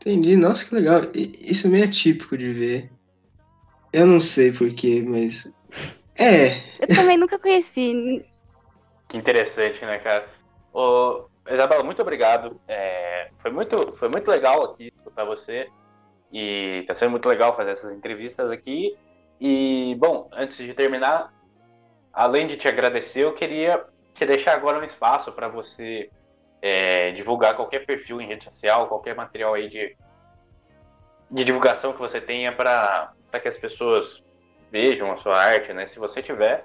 [0.00, 0.36] Entendi.
[0.36, 1.00] Nossa, que legal.
[1.14, 2.90] Isso é meio atípico de ver.
[3.92, 5.54] Eu não sei porquê, mas.
[6.18, 8.24] É, Eu também nunca conheci.
[9.06, 10.26] Que interessante, né, cara?
[10.72, 12.60] Ô, Isabela, muito obrigado.
[12.66, 15.68] É, foi, muito, foi muito legal aqui escutar você.
[16.32, 18.96] E tá sendo muito legal fazer essas entrevistas aqui.
[19.40, 21.32] E, bom, antes de terminar,
[22.12, 26.10] além de te agradecer, eu queria te deixar agora um espaço para você
[26.62, 29.96] é, divulgar qualquer perfil em rede social, qualquer material aí de,
[31.30, 34.24] de divulgação que você tenha para que as pessoas
[34.70, 35.86] vejam a sua arte, né?
[35.86, 36.64] Se você tiver,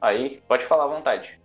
[0.00, 1.38] aí pode falar à vontade.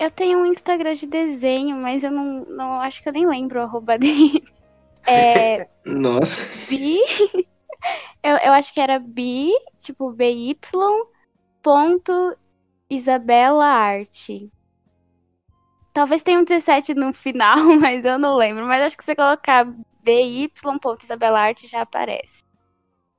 [0.00, 3.60] Eu tenho um Instagram de desenho, mas eu não, não acho que eu nem lembro
[3.60, 4.42] o arroba dele.
[5.06, 6.40] É nossa.
[6.70, 6.98] bi.
[8.22, 10.58] Eu, eu acho que era bi, tipo BY,
[11.62, 12.12] ponto
[12.88, 14.50] Isabela Arte.
[15.92, 18.64] Talvez tenha um 17 no final, mas eu não lembro.
[18.64, 19.66] Mas acho que se você colocar
[20.02, 22.42] BY, ponto Isabela Arte já aparece.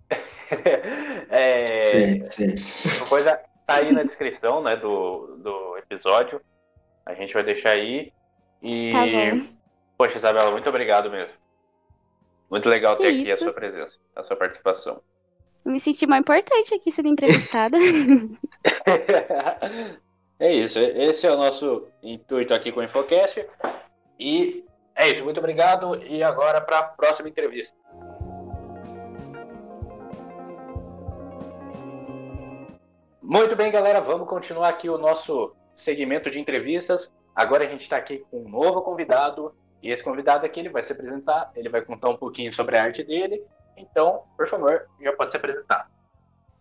[1.29, 2.97] é, Certo, certo.
[2.97, 6.41] uma coisa tá aí na descrição né, do, do episódio.
[7.05, 8.11] A gente vai deixar aí.
[8.61, 9.41] E Tá bom.
[9.97, 11.37] Poxa, Isabela, muito obrigado mesmo.
[12.49, 13.43] Muito legal Que ter aqui a isso.
[13.43, 15.01] sua presença, a sua participação.
[15.63, 17.77] Eu me senti mais importante aqui sendo entrevistada.
[20.39, 23.47] é isso, esse é o nosso intuito aqui com o Infocast.
[24.19, 26.03] E é isso, muito obrigado.
[26.03, 27.77] E agora para a próxima entrevista.
[33.21, 37.13] Muito bem, galera, vamos continuar aqui o nosso segmento de entrevistas.
[37.35, 39.53] Agora a gente está aqui com um novo convidado.
[39.81, 42.83] E esse convidado aqui ele vai se apresentar, ele vai contar um pouquinho sobre a
[42.83, 43.43] arte dele.
[43.75, 45.89] Então, por favor, já pode se apresentar.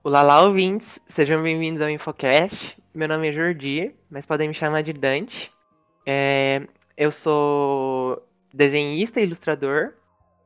[0.03, 0.99] Olá, lá, ouvintes.
[1.07, 2.81] Sejam bem-vindos ao Infocast.
[2.95, 5.53] Meu nome é Jordi, mas podem me chamar de Dante.
[6.07, 6.63] É,
[6.97, 9.93] eu sou desenhista e ilustrador.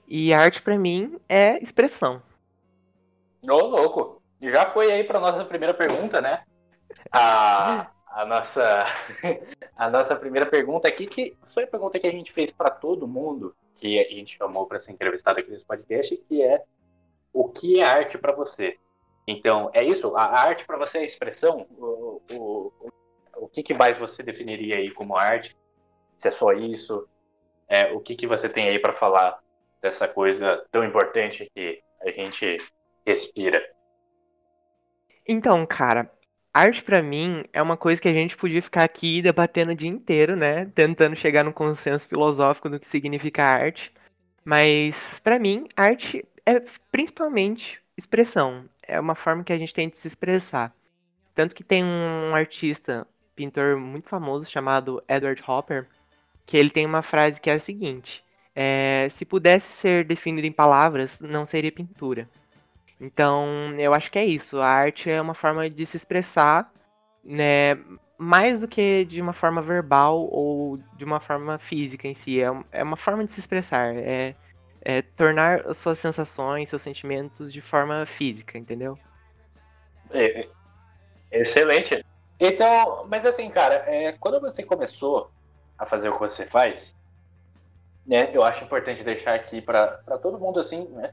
[0.08, 2.20] E arte, pra mim, é expressão.
[3.48, 4.20] Ô, louco!
[4.42, 6.42] Já foi aí para nossa primeira pergunta, né?
[7.12, 8.84] A, a, nossa,
[9.76, 13.08] a nossa primeira pergunta aqui, que foi a pergunta que a gente fez para todo
[13.08, 16.62] mundo, que a gente chamou para ser entrevistado aqui nesse podcast, que é
[17.32, 18.78] o que é arte para você?
[19.26, 20.16] Então, é isso?
[20.16, 21.66] A arte para você é expressão?
[21.76, 22.90] O, o, o,
[23.38, 25.56] o que, que mais você definiria aí como arte?
[26.16, 27.08] Se é só isso?
[27.66, 29.42] É, o que, que você tem aí para falar
[29.82, 32.58] dessa coisa tão importante que a gente
[33.04, 33.60] respira?
[35.26, 36.08] Então, cara,
[36.54, 39.90] arte pra mim é uma coisa que a gente podia ficar aqui debatendo o dia
[39.90, 40.66] inteiro, né?
[40.66, 43.92] Tentando chegar num consenso filosófico do que significa arte.
[44.44, 46.62] Mas pra mim, arte é
[46.92, 48.64] principalmente expressão.
[48.86, 50.72] É uma forma que a gente tem de se expressar.
[51.34, 55.88] Tanto que tem um artista, pintor muito famoso chamado Edward Hopper,
[56.46, 60.52] que ele tem uma frase que é a seguinte: é, se pudesse ser definido em
[60.52, 62.28] palavras, não seria pintura.
[63.04, 64.58] Então, eu acho que é isso.
[64.58, 66.72] A arte é uma forma de se expressar,
[67.22, 67.74] né?
[68.16, 72.40] Mais do que de uma forma verbal ou de uma forma física em si.
[72.40, 73.94] É, é uma forma de se expressar.
[73.94, 74.34] É,
[74.80, 78.98] é tornar as suas sensações, seus sentimentos de forma física, entendeu?
[80.10, 80.48] É,
[81.30, 82.02] excelente.
[82.40, 85.30] Então, mas assim, cara, é, quando você começou
[85.76, 86.96] a fazer o que você faz,
[88.06, 91.12] né, eu acho importante deixar aqui para todo mundo assim, né,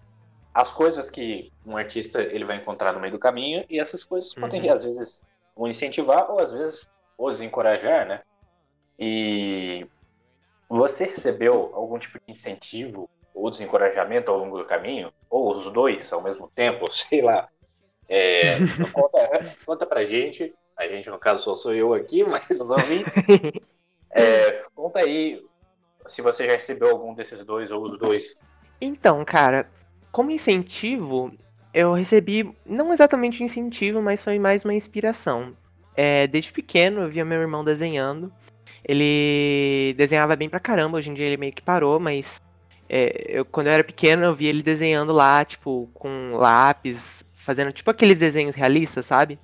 [0.54, 4.34] as coisas que um artista ele vai encontrar no meio do caminho e essas coisas
[4.34, 4.74] podem Uhum.
[4.74, 5.24] às vezes
[5.56, 8.22] o incentivar ou às vezes o desencorajar, né?
[9.00, 9.88] E
[10.68, 15.12] você recebeu algum tipo de incentivo ou desencorajamento ao longo do caminho?
[15.30, 16.86] Ou os dois ao mesmo tempo?
[16.92, 17.48] Sei lá.
[18.08, 18.58] É,
[18.92, 20.54] conta, conta pra gente.
[20.78, 23.18] A gente, no caso, só sou eu aqui, mas os ouvintes.
[24.12, 25.46] É, conta aí
[26.08, 28.40] se você já recebeu algum desses dois ou os dois.
[28.80, 29.70] Então, cara,
[30.12, 31.32] como incentivo,
[31.74, 35.54] eu recebi, não exatamente um incentivo, mas foi mais uma inspiração.
[35.96, 38.32] É, desde pequeno eu via meu irmão desenhando.
[38.84, 42.42] Ele desenhava bem pra caramba, hoje em dia ele meio que parou, mas
[42.90, 47.72] é, eu, quando eu era pequeno eu via ele desenhando lá, tipo, com lápis, fazendo
[47.72, 49.38] tipo aqueles desenhos realistas, sabe?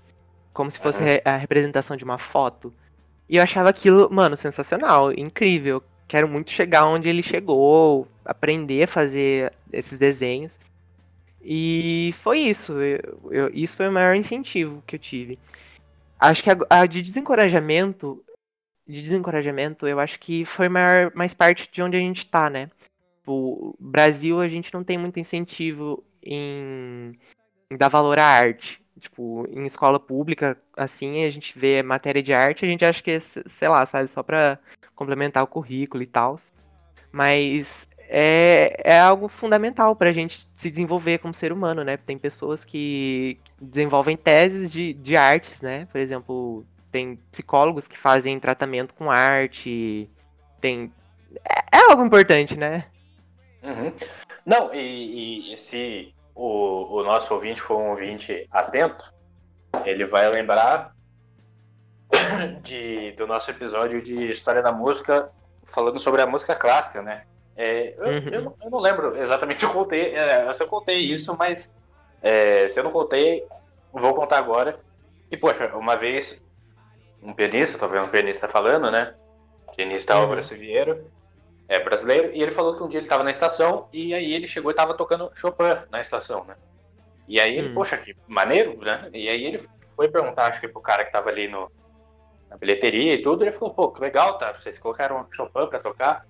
[0.53, 2.73] Como se fosse re- a representação de uma foto.
[3.29, 5.83] E eu achava aquilo, mano, sensacional, incrível.
[6.07, 10.59] Quero muito chegar onde ele chegou, aprender a fazer esses desenhos.
[11.41, 12.73] E foi isso.
[12.81, 15.39] eu- eu- isso foi o maior incentivo que eu tive.
[16.19, 18.23] Acho que a, a de desencorajamento,
[18.87, 22.69] de desencorajamento, eu acho que foi maior, mais parte de onde a gente tá, né?
[23.25, 27.13] O Brasil, a gente não tem muito incentivo em,
[27.71, 28.81] em dar valor à arte.
[28.99, 33.11] Tipo, em escola pública, assim, a gente vê matéria de arte, a gente acha que
[33.11, 34.57] é, sei lá, sabe, só pra
[34.95, 36.37] complementar o currículo e tal.
[37.11, 41.97] Mas é, é algo fundamental pra gente se desenvolver como ser humano, né?
[41.97, 45.87] Tem pessoas que desenvolvem teses de, de artes, né?
[45.91, 50.09] Por exemplo, tem psicólogos que fazem tratamento com arte.
[50.61, 50.91] Tem.
[51.45, 52.85] É, é algo importante, né?
[53.61, 53.91] Uhum.
[54.45, 59.11] Não, e, e se o, o nosso ouvinte for um ouvinte atento,
[59.85, 60.91] ele vai lembrar
[62.61, 65.31] de, do nosso episódio de História da Música,
[65.65, 67.23] falando sobre a música clássica, né?
[67.55, 68.29] É, eu, Uhum.
[68.31, 71.73] eu não- eu não lembro exatamente se eu contei, é, se eu contei isso, mas
[72.21, 73.43] é, se eu não contei,
[73.91, 74.79] vou contar agora.
[75.31, 76.41] E, poxa, uma vez,
[77.21, 79.13] um pianista, vendo um pianista falando, né?
[79.75, 80.21] Pianista Uhum.
[80.21, 81.11] Álvaro Siviero,
[81.67, 84.47] é brasileiro, e ele falou que um dia ele estava na estação e aí ele
[84.47, 86.55] chegou e estava tocando Chopin na estação, né?
[87.27, 87.73] E aí ele, Hum.
[87.73, 89.09] poxa, que maneiro, né?
[89.13, 89.59] E aí ele
[89.95, 91.69] foi perguntar, acho que pro cara que tava ali no,
[92.49, 94.53] na bilheteria e tudo, ele falou, pô, que legal, tá?
[94.53, 96.25] Vocês colocaram Chopin pra tocar.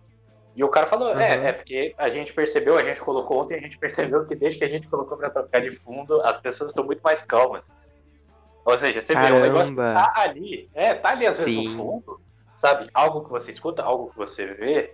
[0.55, 1.43] E o cara falou, é, Uhum.
[1.45, 4.65] é porque a gente percebeu, a gente colocou ontem, a gente percebeu que desde que
[4.65, 7.71] a gente colocou pra tocar de fundo, as pessoas estão muito mais calmas.
[8.65, 10.11] Ou seja, você vê um negócio Caramba.
[10.11, 12.19] tá ali, é, tá ali às vezes no fundo,
[12.55, 12.89] sabe?
[12.91, 14.93] Algo que você escuta, algo que você vê,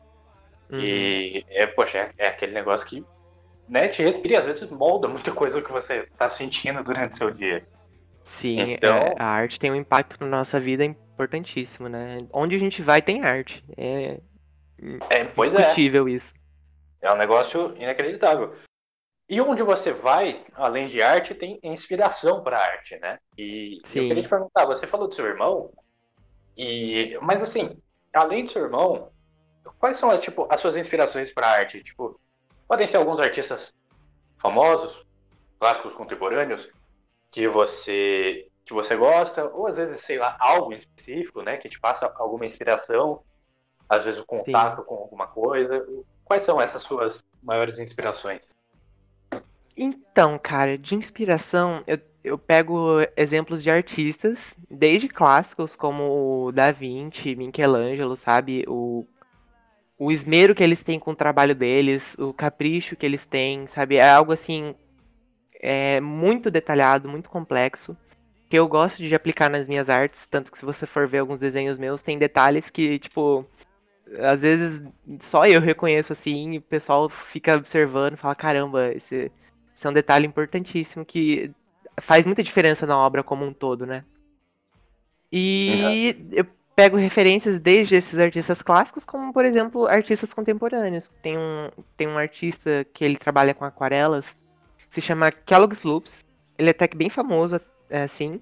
[0.73, 0.81] Uhum.
[0.81, 3.05] E, é, poxa, é, é aquele negócio que
[3.67, 7.15] né, te respira e às vezes molda muita coisa que você tá sentindo durante o
[7.15, 7.65] seu dia.
[8.23, 12.25] Sim, Então- é, a arte tem um impacto na nossa vida importantíssimo, né?
[12.33, 13.63] Onde a gente vai tem arte.
[13.77, 14.19] É
[15.09, 15.73] É, pois é.
[16.09, 16.33] isso.
[17.01, 18.55] É um negócio inacreditável.
[19.29, 23.19] E onde você vai, além de arte, tem inspiração para arte, né?
[23.37, 24.07] E eu Sim.
[24.07, 25.71] queria te perguntar, você falou do seu irmão,
[26.57, 27.77] e mas assim,
[28.13, 29.12] além do seu irmão,
[29.79, 31.83] quais são tipo as suas inspirações para arte?
[31.83, 32.19] Tipo,
[32.67, 33.73] podem ser alguns artistas
[34.37, 35.05] famosos,
[35.59, 36.69] clássicos contemporâneos
[37.31, 41.67] que você que você gosta, ou às vezes, sei lá, algo em específico, né, que
[41.67, 43.21] te passa alguma inspiração,
[43.89, 45.85] às vezes o contato com alguma coisa.
[46.23, 48.49] Quais são essas suas maiores inspirações?
[49.75, 57.35] Então, cara, de inspiração, eu, eu pego exemplos de artistas, desde clássicos como Da Vinci,
[57.35, 58.63] Michelangelo, sabe?
[58.67, 59.05] O,
[60.03, 63.95] o esmero que eles têm com o trabalho deles, o capricho que eles têm, sabe?
[63.95, 64.75] É algo assim,
[65.61, 67.95] é muito detalhado, muito complexo,
[68.49, 71.39] que eu gosto de aplicar nas minhas artes, tanto que se você for ver alguns
[71.39, 73.45] desenhos meus, tem detalhes que, tipo,
[74.19, 74.83] às vezes
[75.21, 79.31] só eu reconheço assim, e o pessoal fica observando e fala, caramba, esse,
[79.73, 81.49] esse é um detalhe importantíssimo que
[82.01, 84.03] faz muita diferença na obra como um todo, né?
[85.31, 86.45] E eu
[86.75, 91.09] pego referências desde esses artistas clássicos, como por exemplo artistas contemporâneos.
[91.21, 94.35] Tem um, tem um artista que ele trabalha com aquarelas,
[94.89, 96.23] se chama Kellogg's Loops.
[96.57, 97.59] Ele é até que bem famoso,
[97.89, 98.39] é, assim.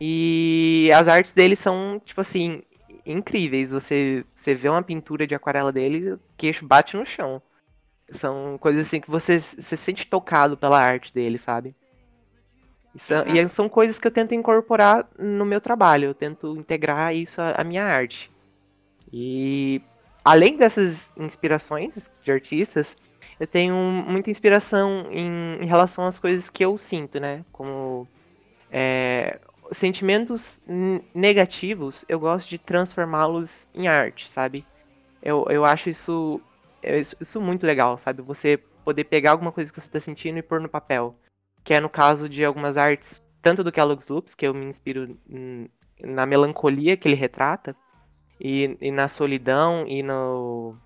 [0.00, 2.62] E as artes dele são, tipo assim,
[3.04, 3.70] incríveis.
[3.70, 7.42] Você, você vê uma pintura de aquarela dele, o queixo bate no chão.
[8.10, 11.74] São coisas assim que você se sente tocado pela arte dele, sabe?
[12.94, 16.06] Isso é- E são coisas que eu tento incorporar no meu trabalho.
[16.06, 18.30] Eu tento integrar isso à, à minha arte.
[19.12, 19.80] E
[20.24, 22.96] além dessas inspirações de artistas,
[23.38, 27.44] eu tenho muita inspiração em, em relação às coisas que eu sinto, né?
[27.52, 28.06] Como
[28.70, 29.40] é,
[29.72, 30.60] sentimentos
[31.14, 34.64] negativos, eu gosto de transformá-los em arte, sabe?
[35.22, 36.40] Eu, eu acho isso,
[36.82, 38.22] é isso, isso muito legal, sabe?
[38.22, 41.14] Você poder pegar alguma coisa que você está sentindo e pôr no papel.
[41.64, 45.16] Que é no caso de algumas artes, tanto do Kellogg's Loops, que eu me inspiro
[46.02, 47.76] na melancolia que ele retrata,
[48.40, 50.76] e, e na solidão, e no.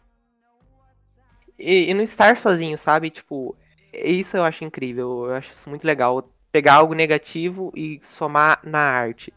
[1.59, 3.11] E, e no estar sozinho, sabe?
[3.11, 3.57] Tipo,
[3.93, 6.29] isso eu acho incrível, eu acho isso muito legal.
[6.51, 9.33] Pegar algo negativo e somar na arte.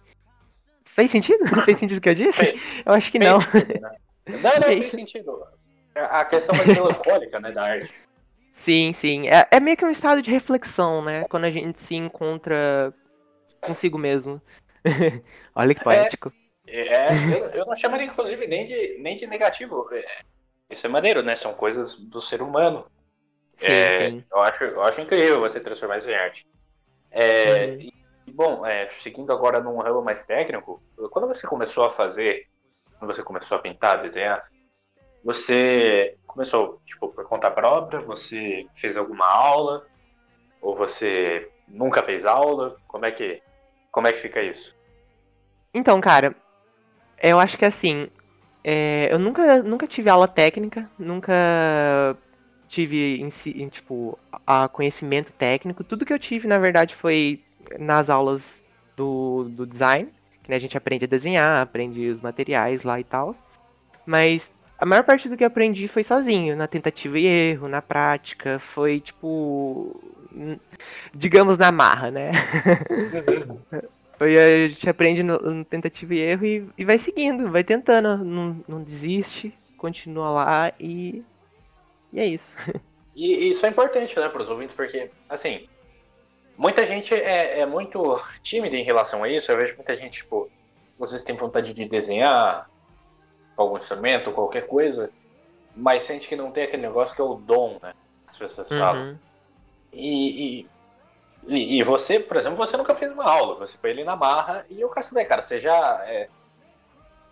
[0.86, 1.46] Fez sentido?
[1.64, 2.34] Fez sentido o que eu disse?
[2.34, 2.62] Fez.
[2.86, 3.42] Eu acho que Fez não.
[3.42, 3.92] sentido, né?
[4.28, 5.44] Não, não, fez sentido.
[5.96, 7.94] A questão mais melancólica, né, da arte.
[8.58, 9.28] Sim, sim.
[9.28, 11.24] É, é meio que um estado de reflexão, né?
[11.26, 12.93] Quando a gente se encontra
[13.62, 14.41] consigo mesmo.
[15.55, 16.34] Olha que poético.
[16.68, 19.88] É, eu, eu não chamaria, inclusive, nem de, nem de negativo.
[19.93, 20.03] É,
[20.70, 21.36] isso é maneiro, né?
[21.36, 22.86] São coisas do ser humano.
[23.58, 24.24] Sim, É, sim.
[24.30, 26.45] Eu, acho, eu acho incrível você transformar isso em arte.
[27.10, 27.80] É, Uhum.
[28.28, 30.82] e, bom, é, seguindo agora num ramo mais técnico,
[31.12, 32.45] quando você começou a fazer,
[32.99, 34.45] quando você começou a pintar, desenhar,
[35.28, 38.00] você começou, tipo, por conta própria?
[38.00, 39.86] Você fez alguma aula?
[40.62, 42.78] Ou você nunca fez aula?
[42.88, 43.42] Como é que,
[43.92, 44.74] como é que fica isso?
[45.74, 46.34] Então, cara,
[47.22, 48.08] eu acho que assim,
[48.64, 51.34] é, eu nunca, nunca tive aula técnica, nunca
[52.70, 53.30] tive em
[53.62, 55.84] em, tipo, a conhecimento técnico.
[55.84, 57.44] Tudo que eu tive, na verdade, foi
[57.78, 58.64] nas aulas
[58.96, 60.10] do, do design,
[60.42, 63.36] que né, a gente aprende a desenhar, aprende os materiais lá e tal.
[64.06, 67.82] Mas a maior parte do que eu aprendi foi sozinho, na tentativa e erro, na
[67.82, 70.00] prática, foi tipo,
[71.14, 72.32] digamos na marra, né?
[74.18, 78.18] Foi, a gente aprende no, no tentativa e erro e, e vai seguindo, vai tentando,
[78.18, 81.24] não, não desiste, continua lá e,
[82.12, 82.58] e é isso.
[83.16, 85.68] E isso é importante, né, para os ouvintes, porque, assim,
[86.58, 89.52] muita gente é, é muito tímida em relação a isso.
[89.52, 90.50] Eu vejo muita gente, tipo,
[91.00, 92.70] às vezes tem vontade de desenhar
[93.58, 95.10] algum instrumento, qualquer coisa,
[95.76, 97.93] mas sente que não tem aquele negócio que é o dom, né?
[98.28, 99.10] As pessoas falam.
[99.10, 99.18] Uhum.
[99.93, 100.68] E, e,
[101.47, 104.66] e, e você, por exemplo, você nunca fez uma aula, você foi ali na marra
[104.70, 106.03] e eu quero saber, cara, você já.
[106.05, 106.30] é,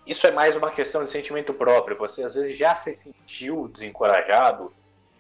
[0.05, 1.97] isso é mais uma questão de sentimento próprio.
[1.97, 4.71] Você às vezes já se sentiu desencorajado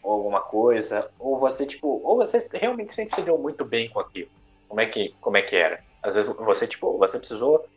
[0.03, 3.99] ou alguma coisa, ou você, tipo, ou você realmente sempre se deu muito bem com
[3.99, 4.29] aquilo.
[4.67, 5.83] Como é que, como é que era?
[6.03, 7.67] Às vezes você, tipo, você precisou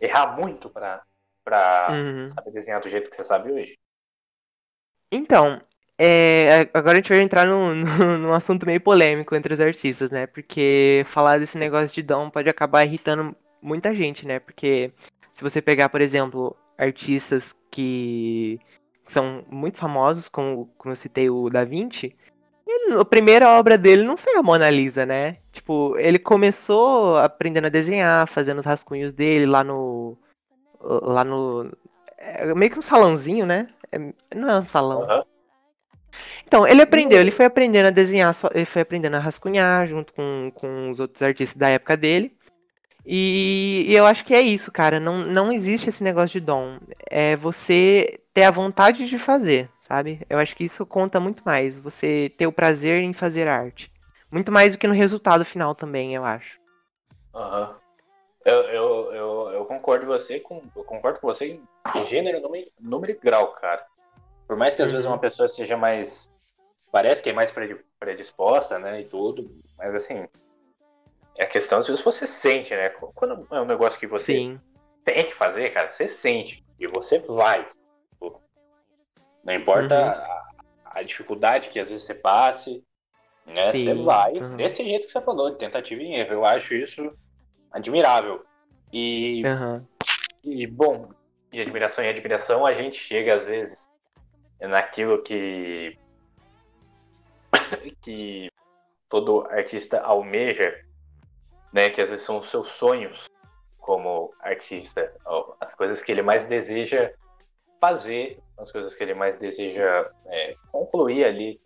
[0.00, 1.02] errar muito pra,
[1.44, 2.24] pra Uhum.
[2.24, 3.78] saber desenhar do jeito que você sabe hoje.
[5.12, 5.60] Então,
[5.98, 7.74] é, agora a gente vai entrar num,
[8.18, 10.26] num, assunto meio polêmico entre os artistas, né?
[10.26, 14.38] Porque falar desse negócio de dom pode acabar irritando muita gente, né?
[14.40, 14.92] Porque
[15.34, 18.58] se você pegar, por exemplo, artistas que,
[19.04, 22.16] que são muito famosos, como, como eu citei o Da Vinci,
[22.66, 25.38] ele, a primeira obra dele não foi a Mona Lisa, né?
[25.52, 30.16] Tipo, ele começou aprendendo a desenhar, fazendo os rascunhos dele lá no.
[30.84, 31.70] Lá no.
[32.18, 33.68] É meio que um salãozinho, né?
[33.90, 33.98] É,
[34.34, 35.02] não é um salão.
[35.02, 35.24] Aham.
[36.46, 40.52] Então, ele aprendeu, ele foi aprendendo a desenhar, ele foi aprendendo a rascunhar junto com,
[40.54, 42.36] com os outros artistas da época dele.
[43.06, 44.98] E, e eu acho que é isso, cara.
[44.98, 46.78] Não, não existe esse negócio de dom.
[47.10, 50.20] É você ter a vontade de fazer, sabe?
[50.28, 51.78] Eu acho que isso conta muito mais.
[51.80, 53.90] Você ter o prazer em fazer arte.
[54.30, 56.58] Muito mais do que no resultado final também, eu acho.
[57.34, 57.76] Aham.
[58.44, 61.58] Eu, eu, eu, eu concordo você com, eu concordo com você
[61.94, 63.86] em gênero, número, número e grau, cara.
[64.46, 65.12] Por mais que às vezes Uhum.
[65.12, 66.30] uma pessoa seja mais.
[66.92, 69.00] Parece que é mais predi- predisposta, né?
[69.00, 69.50] E tudo.
[69.78, 70.28] Mas assim.
[71.36, 72.90] É a questão, às vezes você sente, né?
[72.90, 74.60] Quando é um negócio que você Sim.
[75.04, 76.62] tem que fazer, cara, você sente.
[76.78, 77.68] E você vai.
[79.42, 80.08] Não importa Uhum.
[80.10, 80.46] a,
[81.00, 82.84] a dificuldade que às vezes você passe,
[83.46, 83.72] né?
[83.72, 84.56] Você Sim, vai uhum.
[84.56, 86.32] desse jeito que você falou, de tentativa e erro.
[86.34, 87.12] Eu acho isso
[87.74, 88.44] admirável.
[88.92, 89.86] E, Aham.
[90.42, 91.10] e bom,
[91.50, 93.84] de admiração em admiração, a gente chega às vezes
[94.60, 95.98] naquilo que
[98.00, 98.48] que
[99.08, 100.72] todo artista almeja,
[101.72, 101.90] né?
[101.90, 103.24] Que às vezes são os seus sonhos
[103.78, 105.12] como artista,
[105.60, 107.12] as coisas que ele mais deseja
[107.78, 111.60] fazer, as coisas que ele mais deseja é, concluir ali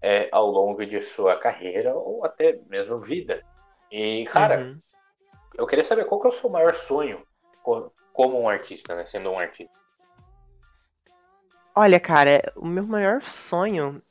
[0.00, 3.40] é, ao longo de sua carreira ou até mesmo vida.
[3.92, 4.80] E, cara, Uhum.
[5.56, 7.22] Eu queria saber qual que é o seu maior sonho
[7.62, 9.06] co- como um artista, né?
[9.06, 9.72] Sendo um artista.
[11.74, 14.02] Olha, cara, o meu maior sonho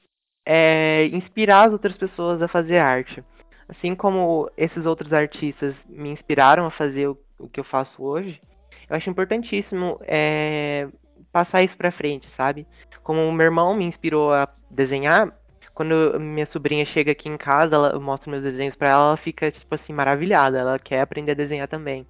[0.45, 3.23] é inspirar as outras pessoas a fazer arte.
[3.69, 8.41] Assim como esses outros artistas me inspiraram a fazer o, o que eu faço hoje,
[8.89, 10.87] eu acho importantíssimo é,
[11.31, 12.67] passar isso pra frente, sabe?
[13.03, 15.31] Como o meu irmão me inspirou a desenhar,
[15.73, 19.17] quando minha sobrinha chega aqui em casa, ela, eu mostro meus desenhos pra ela, ela
[19.17, 20.59] fica, tipo assim, maravilhada.
[20.59, 22.05] Ela quer aprender a desenhar também.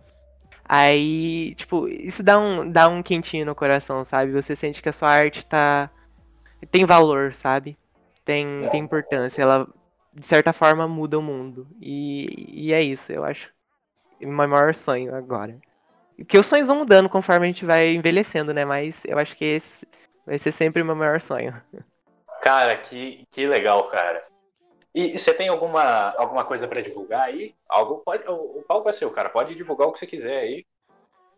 [0.65, 4.31] Aí, tipo, isso dá um, dá um quentinho no coração, sabe?
[4.31, 5.89] Você sente que a sua arte tá.
[6.71, 7.77] tem valor, sabe?
[8.23, 9.41] Tem, tem importância.
[9.41, 9.67] Ela,
[10.13, 11.67] de certa forma, muda o mundo.
[11.79, 13.49] E, e é isso, eu acho.
[14.21, 15.59] O meu maior sonho agora.
[16.17, 18.63] Porque os sonhos vão mudando conforme a gente vai envelhecendo, né?
[18.63, 19.87] Mas eu acho que esse
[20.25, 21.53] vai ser sempre o meu maior sonho.
[22.41, 24.23] Cara, que, que legal, cara.
[24.93, 27.53] E você tem alguma, alguma coisa pra divulgar aí?
[27.69, 29.29] Algo pode, o, o palco é seu, cara.
[29.29, 30.65] Pode divulgar o que você quiser aí.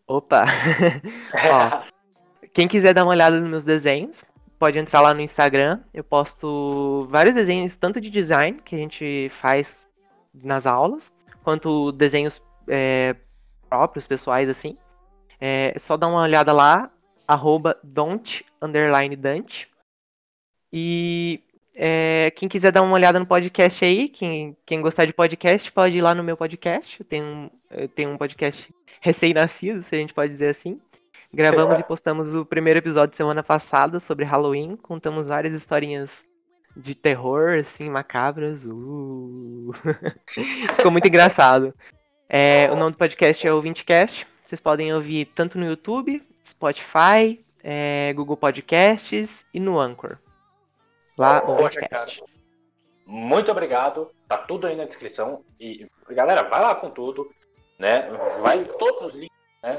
[0.08, 0.46] Opa!
[1.52, 4.26] Ó, quem quiser dar uma olhada nos meus desenhos,
[4.58, 5.82] pode entrar lá no Instagram.
[5.94, 9.88] Eu posto vários desenhos, tanto de design, que a gente faz
[10.34, 11.12] nas aulas,
[11.44, 13.16] quanto desenhos é,
[13.70, 14.78] próprios, pessoais, assim.
[15.40, 16.90] É só dar uma olhada lá,
[17.28, 19.73] arroba don't, underline Dante.
[20.76, 21.40] E
[21.76, 25.96] é, quem quiser dar uma olhada no podcast aí, quem, quem gostar de podcast, pode
[25.96, 27.00] ir lá no meu podcast.
[27.00, 30.82] Eu tenho um, eu tenho um podcast recém-nascido, se a gente pode dizer assim.
[31.32, 34.76] Gravamos e postamos o primeiro episódio semana passada sobre Halloween.
[34.76, 36.24] Contamos várias historinhas
[36.76, 38.66] de terror, assim, macabras.
[38.66, 39.74] Uh.
[40.76, 41.72] Ficou muito engraçado.
[42.28, 44.26] É, o nome do podcast é o Vintcast.
[44.44, 50.18] Vocês podem ouvir tanto no YouTube, Spotify, é, Google Podcasts e no Anchor.
[51.18, 52.24] Lá no Poxa, Vintcast.
[53.06, 54.12] Muito obrigado.
[54.28, 55.44] Tá tudo aí na descrição.
[55.60, 57.30] E, galera, vai lá com tudo.
[57.78, 58.10] Né?
[58.42, 59.78] Vai todos os links, né?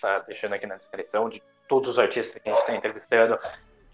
[0.00, 3.38] Tá deixando aqui na descrição de todos os artistas que a gente está entrevistando.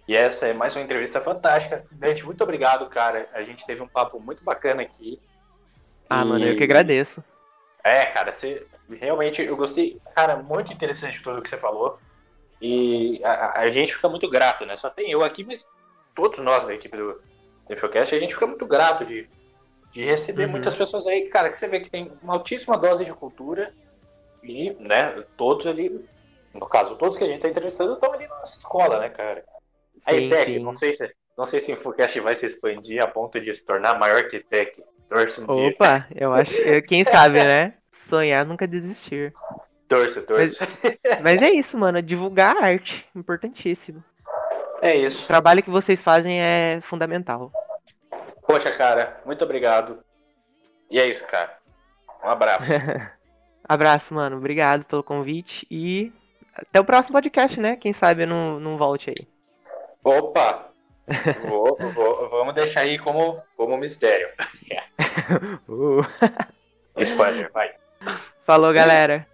[0.06, 1.84] E essa é mais uma entrevista fantástica.
[2.02, 3.28] Gente, muito obrigado, cara.
[3.32, 5.20] A gente teve um papo muito bacana aqui.
[6.08, 7.22] Ah, E- mano, eu que agradeço.
[7.82, 11.98] É, cara, você realmente eu gostei, cara, muito interessante tudo que você falou.
[12.60, 14.76] E a- a gente fica muito grato, né?
[14.76, 15.66] Só tem eu aqui, mas
[16.14, 17.20] todos nós da equipe do
[17.70, 19.28] Infocast, a gente fica muito grato de,
[19.92, 20.50] de receber Uhum.
[20.52, 23.72] muitas pessoas aí, cara, que você vê que tem uma altíssima dose de cultura
[24.42, 26.04] e, né, todos ali,
[26.54, 29.44] no caso, todos que a gente tá entrevistando estão ali na nossa escola, né, cara?
[30.04, 30.58] A Sim, ITEC, sim.
[30.60, 33.64] não sei se não sei se o Infocast vai se expandir a ponto de se
[33.64, 34.82] tornar maior que ITEC.
[35.08, 35.68] Torço um dia.
[35.68, 36.54] Opa, eu acho.
[36.54, 37.74] eu- Quem sabe, né?
[37.92, 39.32] Sonhar nunca desistir.
[39.88, 40.62] Torço, torço.
[41.22, 42.02] Mas é isso, mano.
[42.02, 43.06] Divulgar a arte.
[43.16, 44.04] Importantíssimo.
[44.82, 45.26] É O isso.
[45.26, 47.52] trabalho que vocês fazem é fundamental.
[48.46, 49.98] Poxa, cara, muito obrigado.
[50.90, 51.56] E é isso, cara.
[52.24, 52.66] Um abraço.
[53.68, 54.36] Abraço, mano.
[54.36, 55.64] Obrigado pelo convite.
[55.70, 56.12] E
[56.54, 57.76] até o próximo podcast, né?
[57.76, 59.28] Quem sabe eu não, não volte aí.
[60.02, 60.66] Opa!
[61.48, 64.28] Vou- vou- vamos deixar aí como, como mistério.
[65.68, 66.02] Uh.
[66.98, 67.72] Spoiler, vai.
[68.44, 69.26] Falou, galera.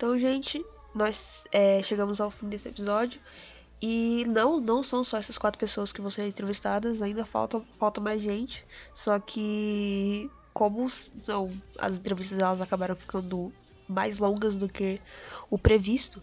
[0.00, 3.20] Então, gente, nós é, chegamos ao fim desse episódio.
[3.82, 8.00] E não, não são só essas quatro pessoas que vão ser entrevistadas, ainda falta, falta
[8.00, 8.64] mais gente.
[8.94, 13.52] Só que como são, as entrevistas elas acabaram ficando
[13.86, 14.98] mais longas do que
[15.50, 16.22] o previsto,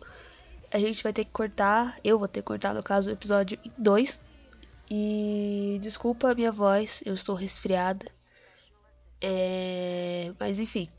[0.74, 3.60] a gente vai ter que cortar, eu vou ter que cortar no caso o episódio
[3.64, 4.24] em dois.
[4.90, 8.08] E desculpa a minha voz, eu estou resfriada.
[9.22, 10.90] É, mas enfim,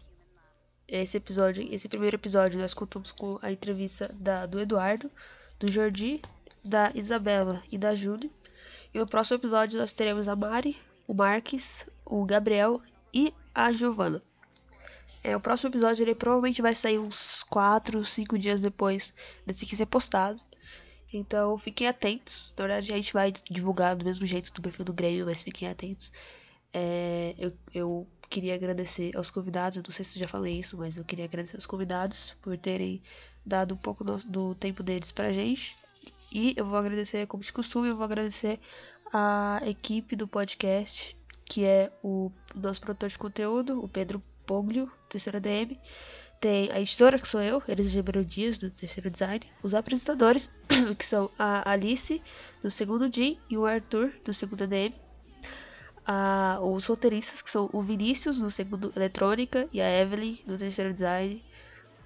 [0.88, 5.10] esse episódio, esse primeiro episódio nós contamos com a entrevista da, do Eduardo,
[5.60, 6.22] do Jordi,
[6.64, 8.30] da Isabela e da Júlia.
[8.92, 10.76] E no próximo episódio nós teremos a Mari,
[11.06, 12.80] o Marques, o Gabriel
[13.12, 14.22] e a Giovana.
[15.22, 19.12] É, o próximo episódio ele provavelmente vai sair uns 4, 5 dias depois
[19.44, 20.40] desse que ser postado.
[21.12, 22.52] Então fiquem atentos.
[22.56, 25.68] Na verdade a gente vai divulgar do mesmo jeito do perfil do Grêmio, mas fiquem
[25.68, 26.12] atentos.
[26.72, 30.96] É, eu, eu queria agradecer aos convidados, eu não sei se já falei isso, mas
[30.96, 33.02] eu queria agradecer aos convidados por terem
[33.44, 35.76] dado um pouco do, do tempo deles pra gente.
[36.30, 38.60] E eu vou agradecer, como de costume, eu vou agradecer
[39.12, 45.40] a equipe do podcast, que é o nosso produtor de conteúdo, o Pedro Poglio, terceira
[45.40, 45.78] DM.
[46.40, 47.92] Tem a editora, que sou eu, Elis
[48.26, 49.40] Dias, do terceiro design.
[49.62, 50.54] Os apresentadores,
[50.96, 52.22] que são a Alice,
[52.62, 54.94] do segundo D, e o Arthur, do segundo DM.
[56.10, 60.90] Ah, os roteiristas, que são o Vinícius, do segundo eletrônica, e a Evelyn, do terceiro
[60.90, 61.44] design.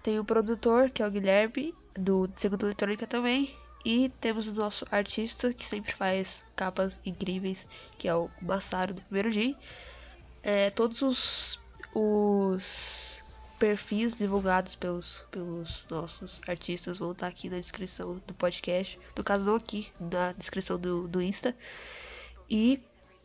[0.02, 3.54] Tem o produtor, que é o Guilherme, do segundo eletrônica também.
[3.84, 7.64] E temos o nosso artista, que sempre faz capas incríveis,
[7.96, 9.54] que é o Massaro, do primeiro dia.
[10.42, 11.60] É, todos os,
[11.94, 13.22] os
[13.56, 18.98] perfis divulgados pelos, pelos nossos artistas vão estar aqui na descrição do podcast.
[19.16, 21.56] No caso, não aqui, na descrição do, do Insta.
[22.50, 22.82] E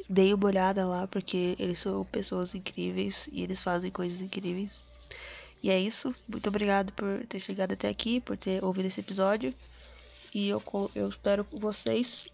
[0.10, 4.72] deem uma olhada lá, porque eles são pessoas incríveis e eles fazem coisas incríveis.
[5.62, 6.14] E é isso.
[6.28, 9.54] Muito obrigado por ter chegado até aqui, por ter ouvido esse episódio.
[10.34, 10.62] E eu,
[10.96, 12.30] eu espero vocês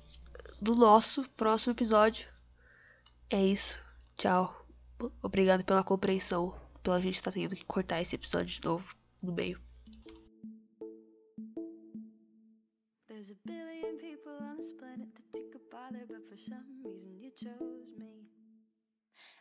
[0.62, 2.28] no nosso próximo episódio.
[3.30, 3.80] É isso.
[4.16, 4.66] Tchau.
[5.22, 6.54] Obrigado pela compreensão.
[6.82, 9.60] Pela gente estar tendo que cortar esse episódio de novo no meio.
[13.46, 17.92] billion people on this planet that you could bother, but for some reason you chose
[17.98, 18.28] me.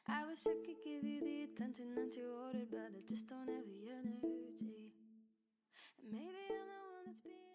[0.08, 3.48] I wish I could give you the attention that you ordered, but I just don't
[3.48, 4.90] have the energy.
[6.02, 7.51] And maybe I'm the one that's being.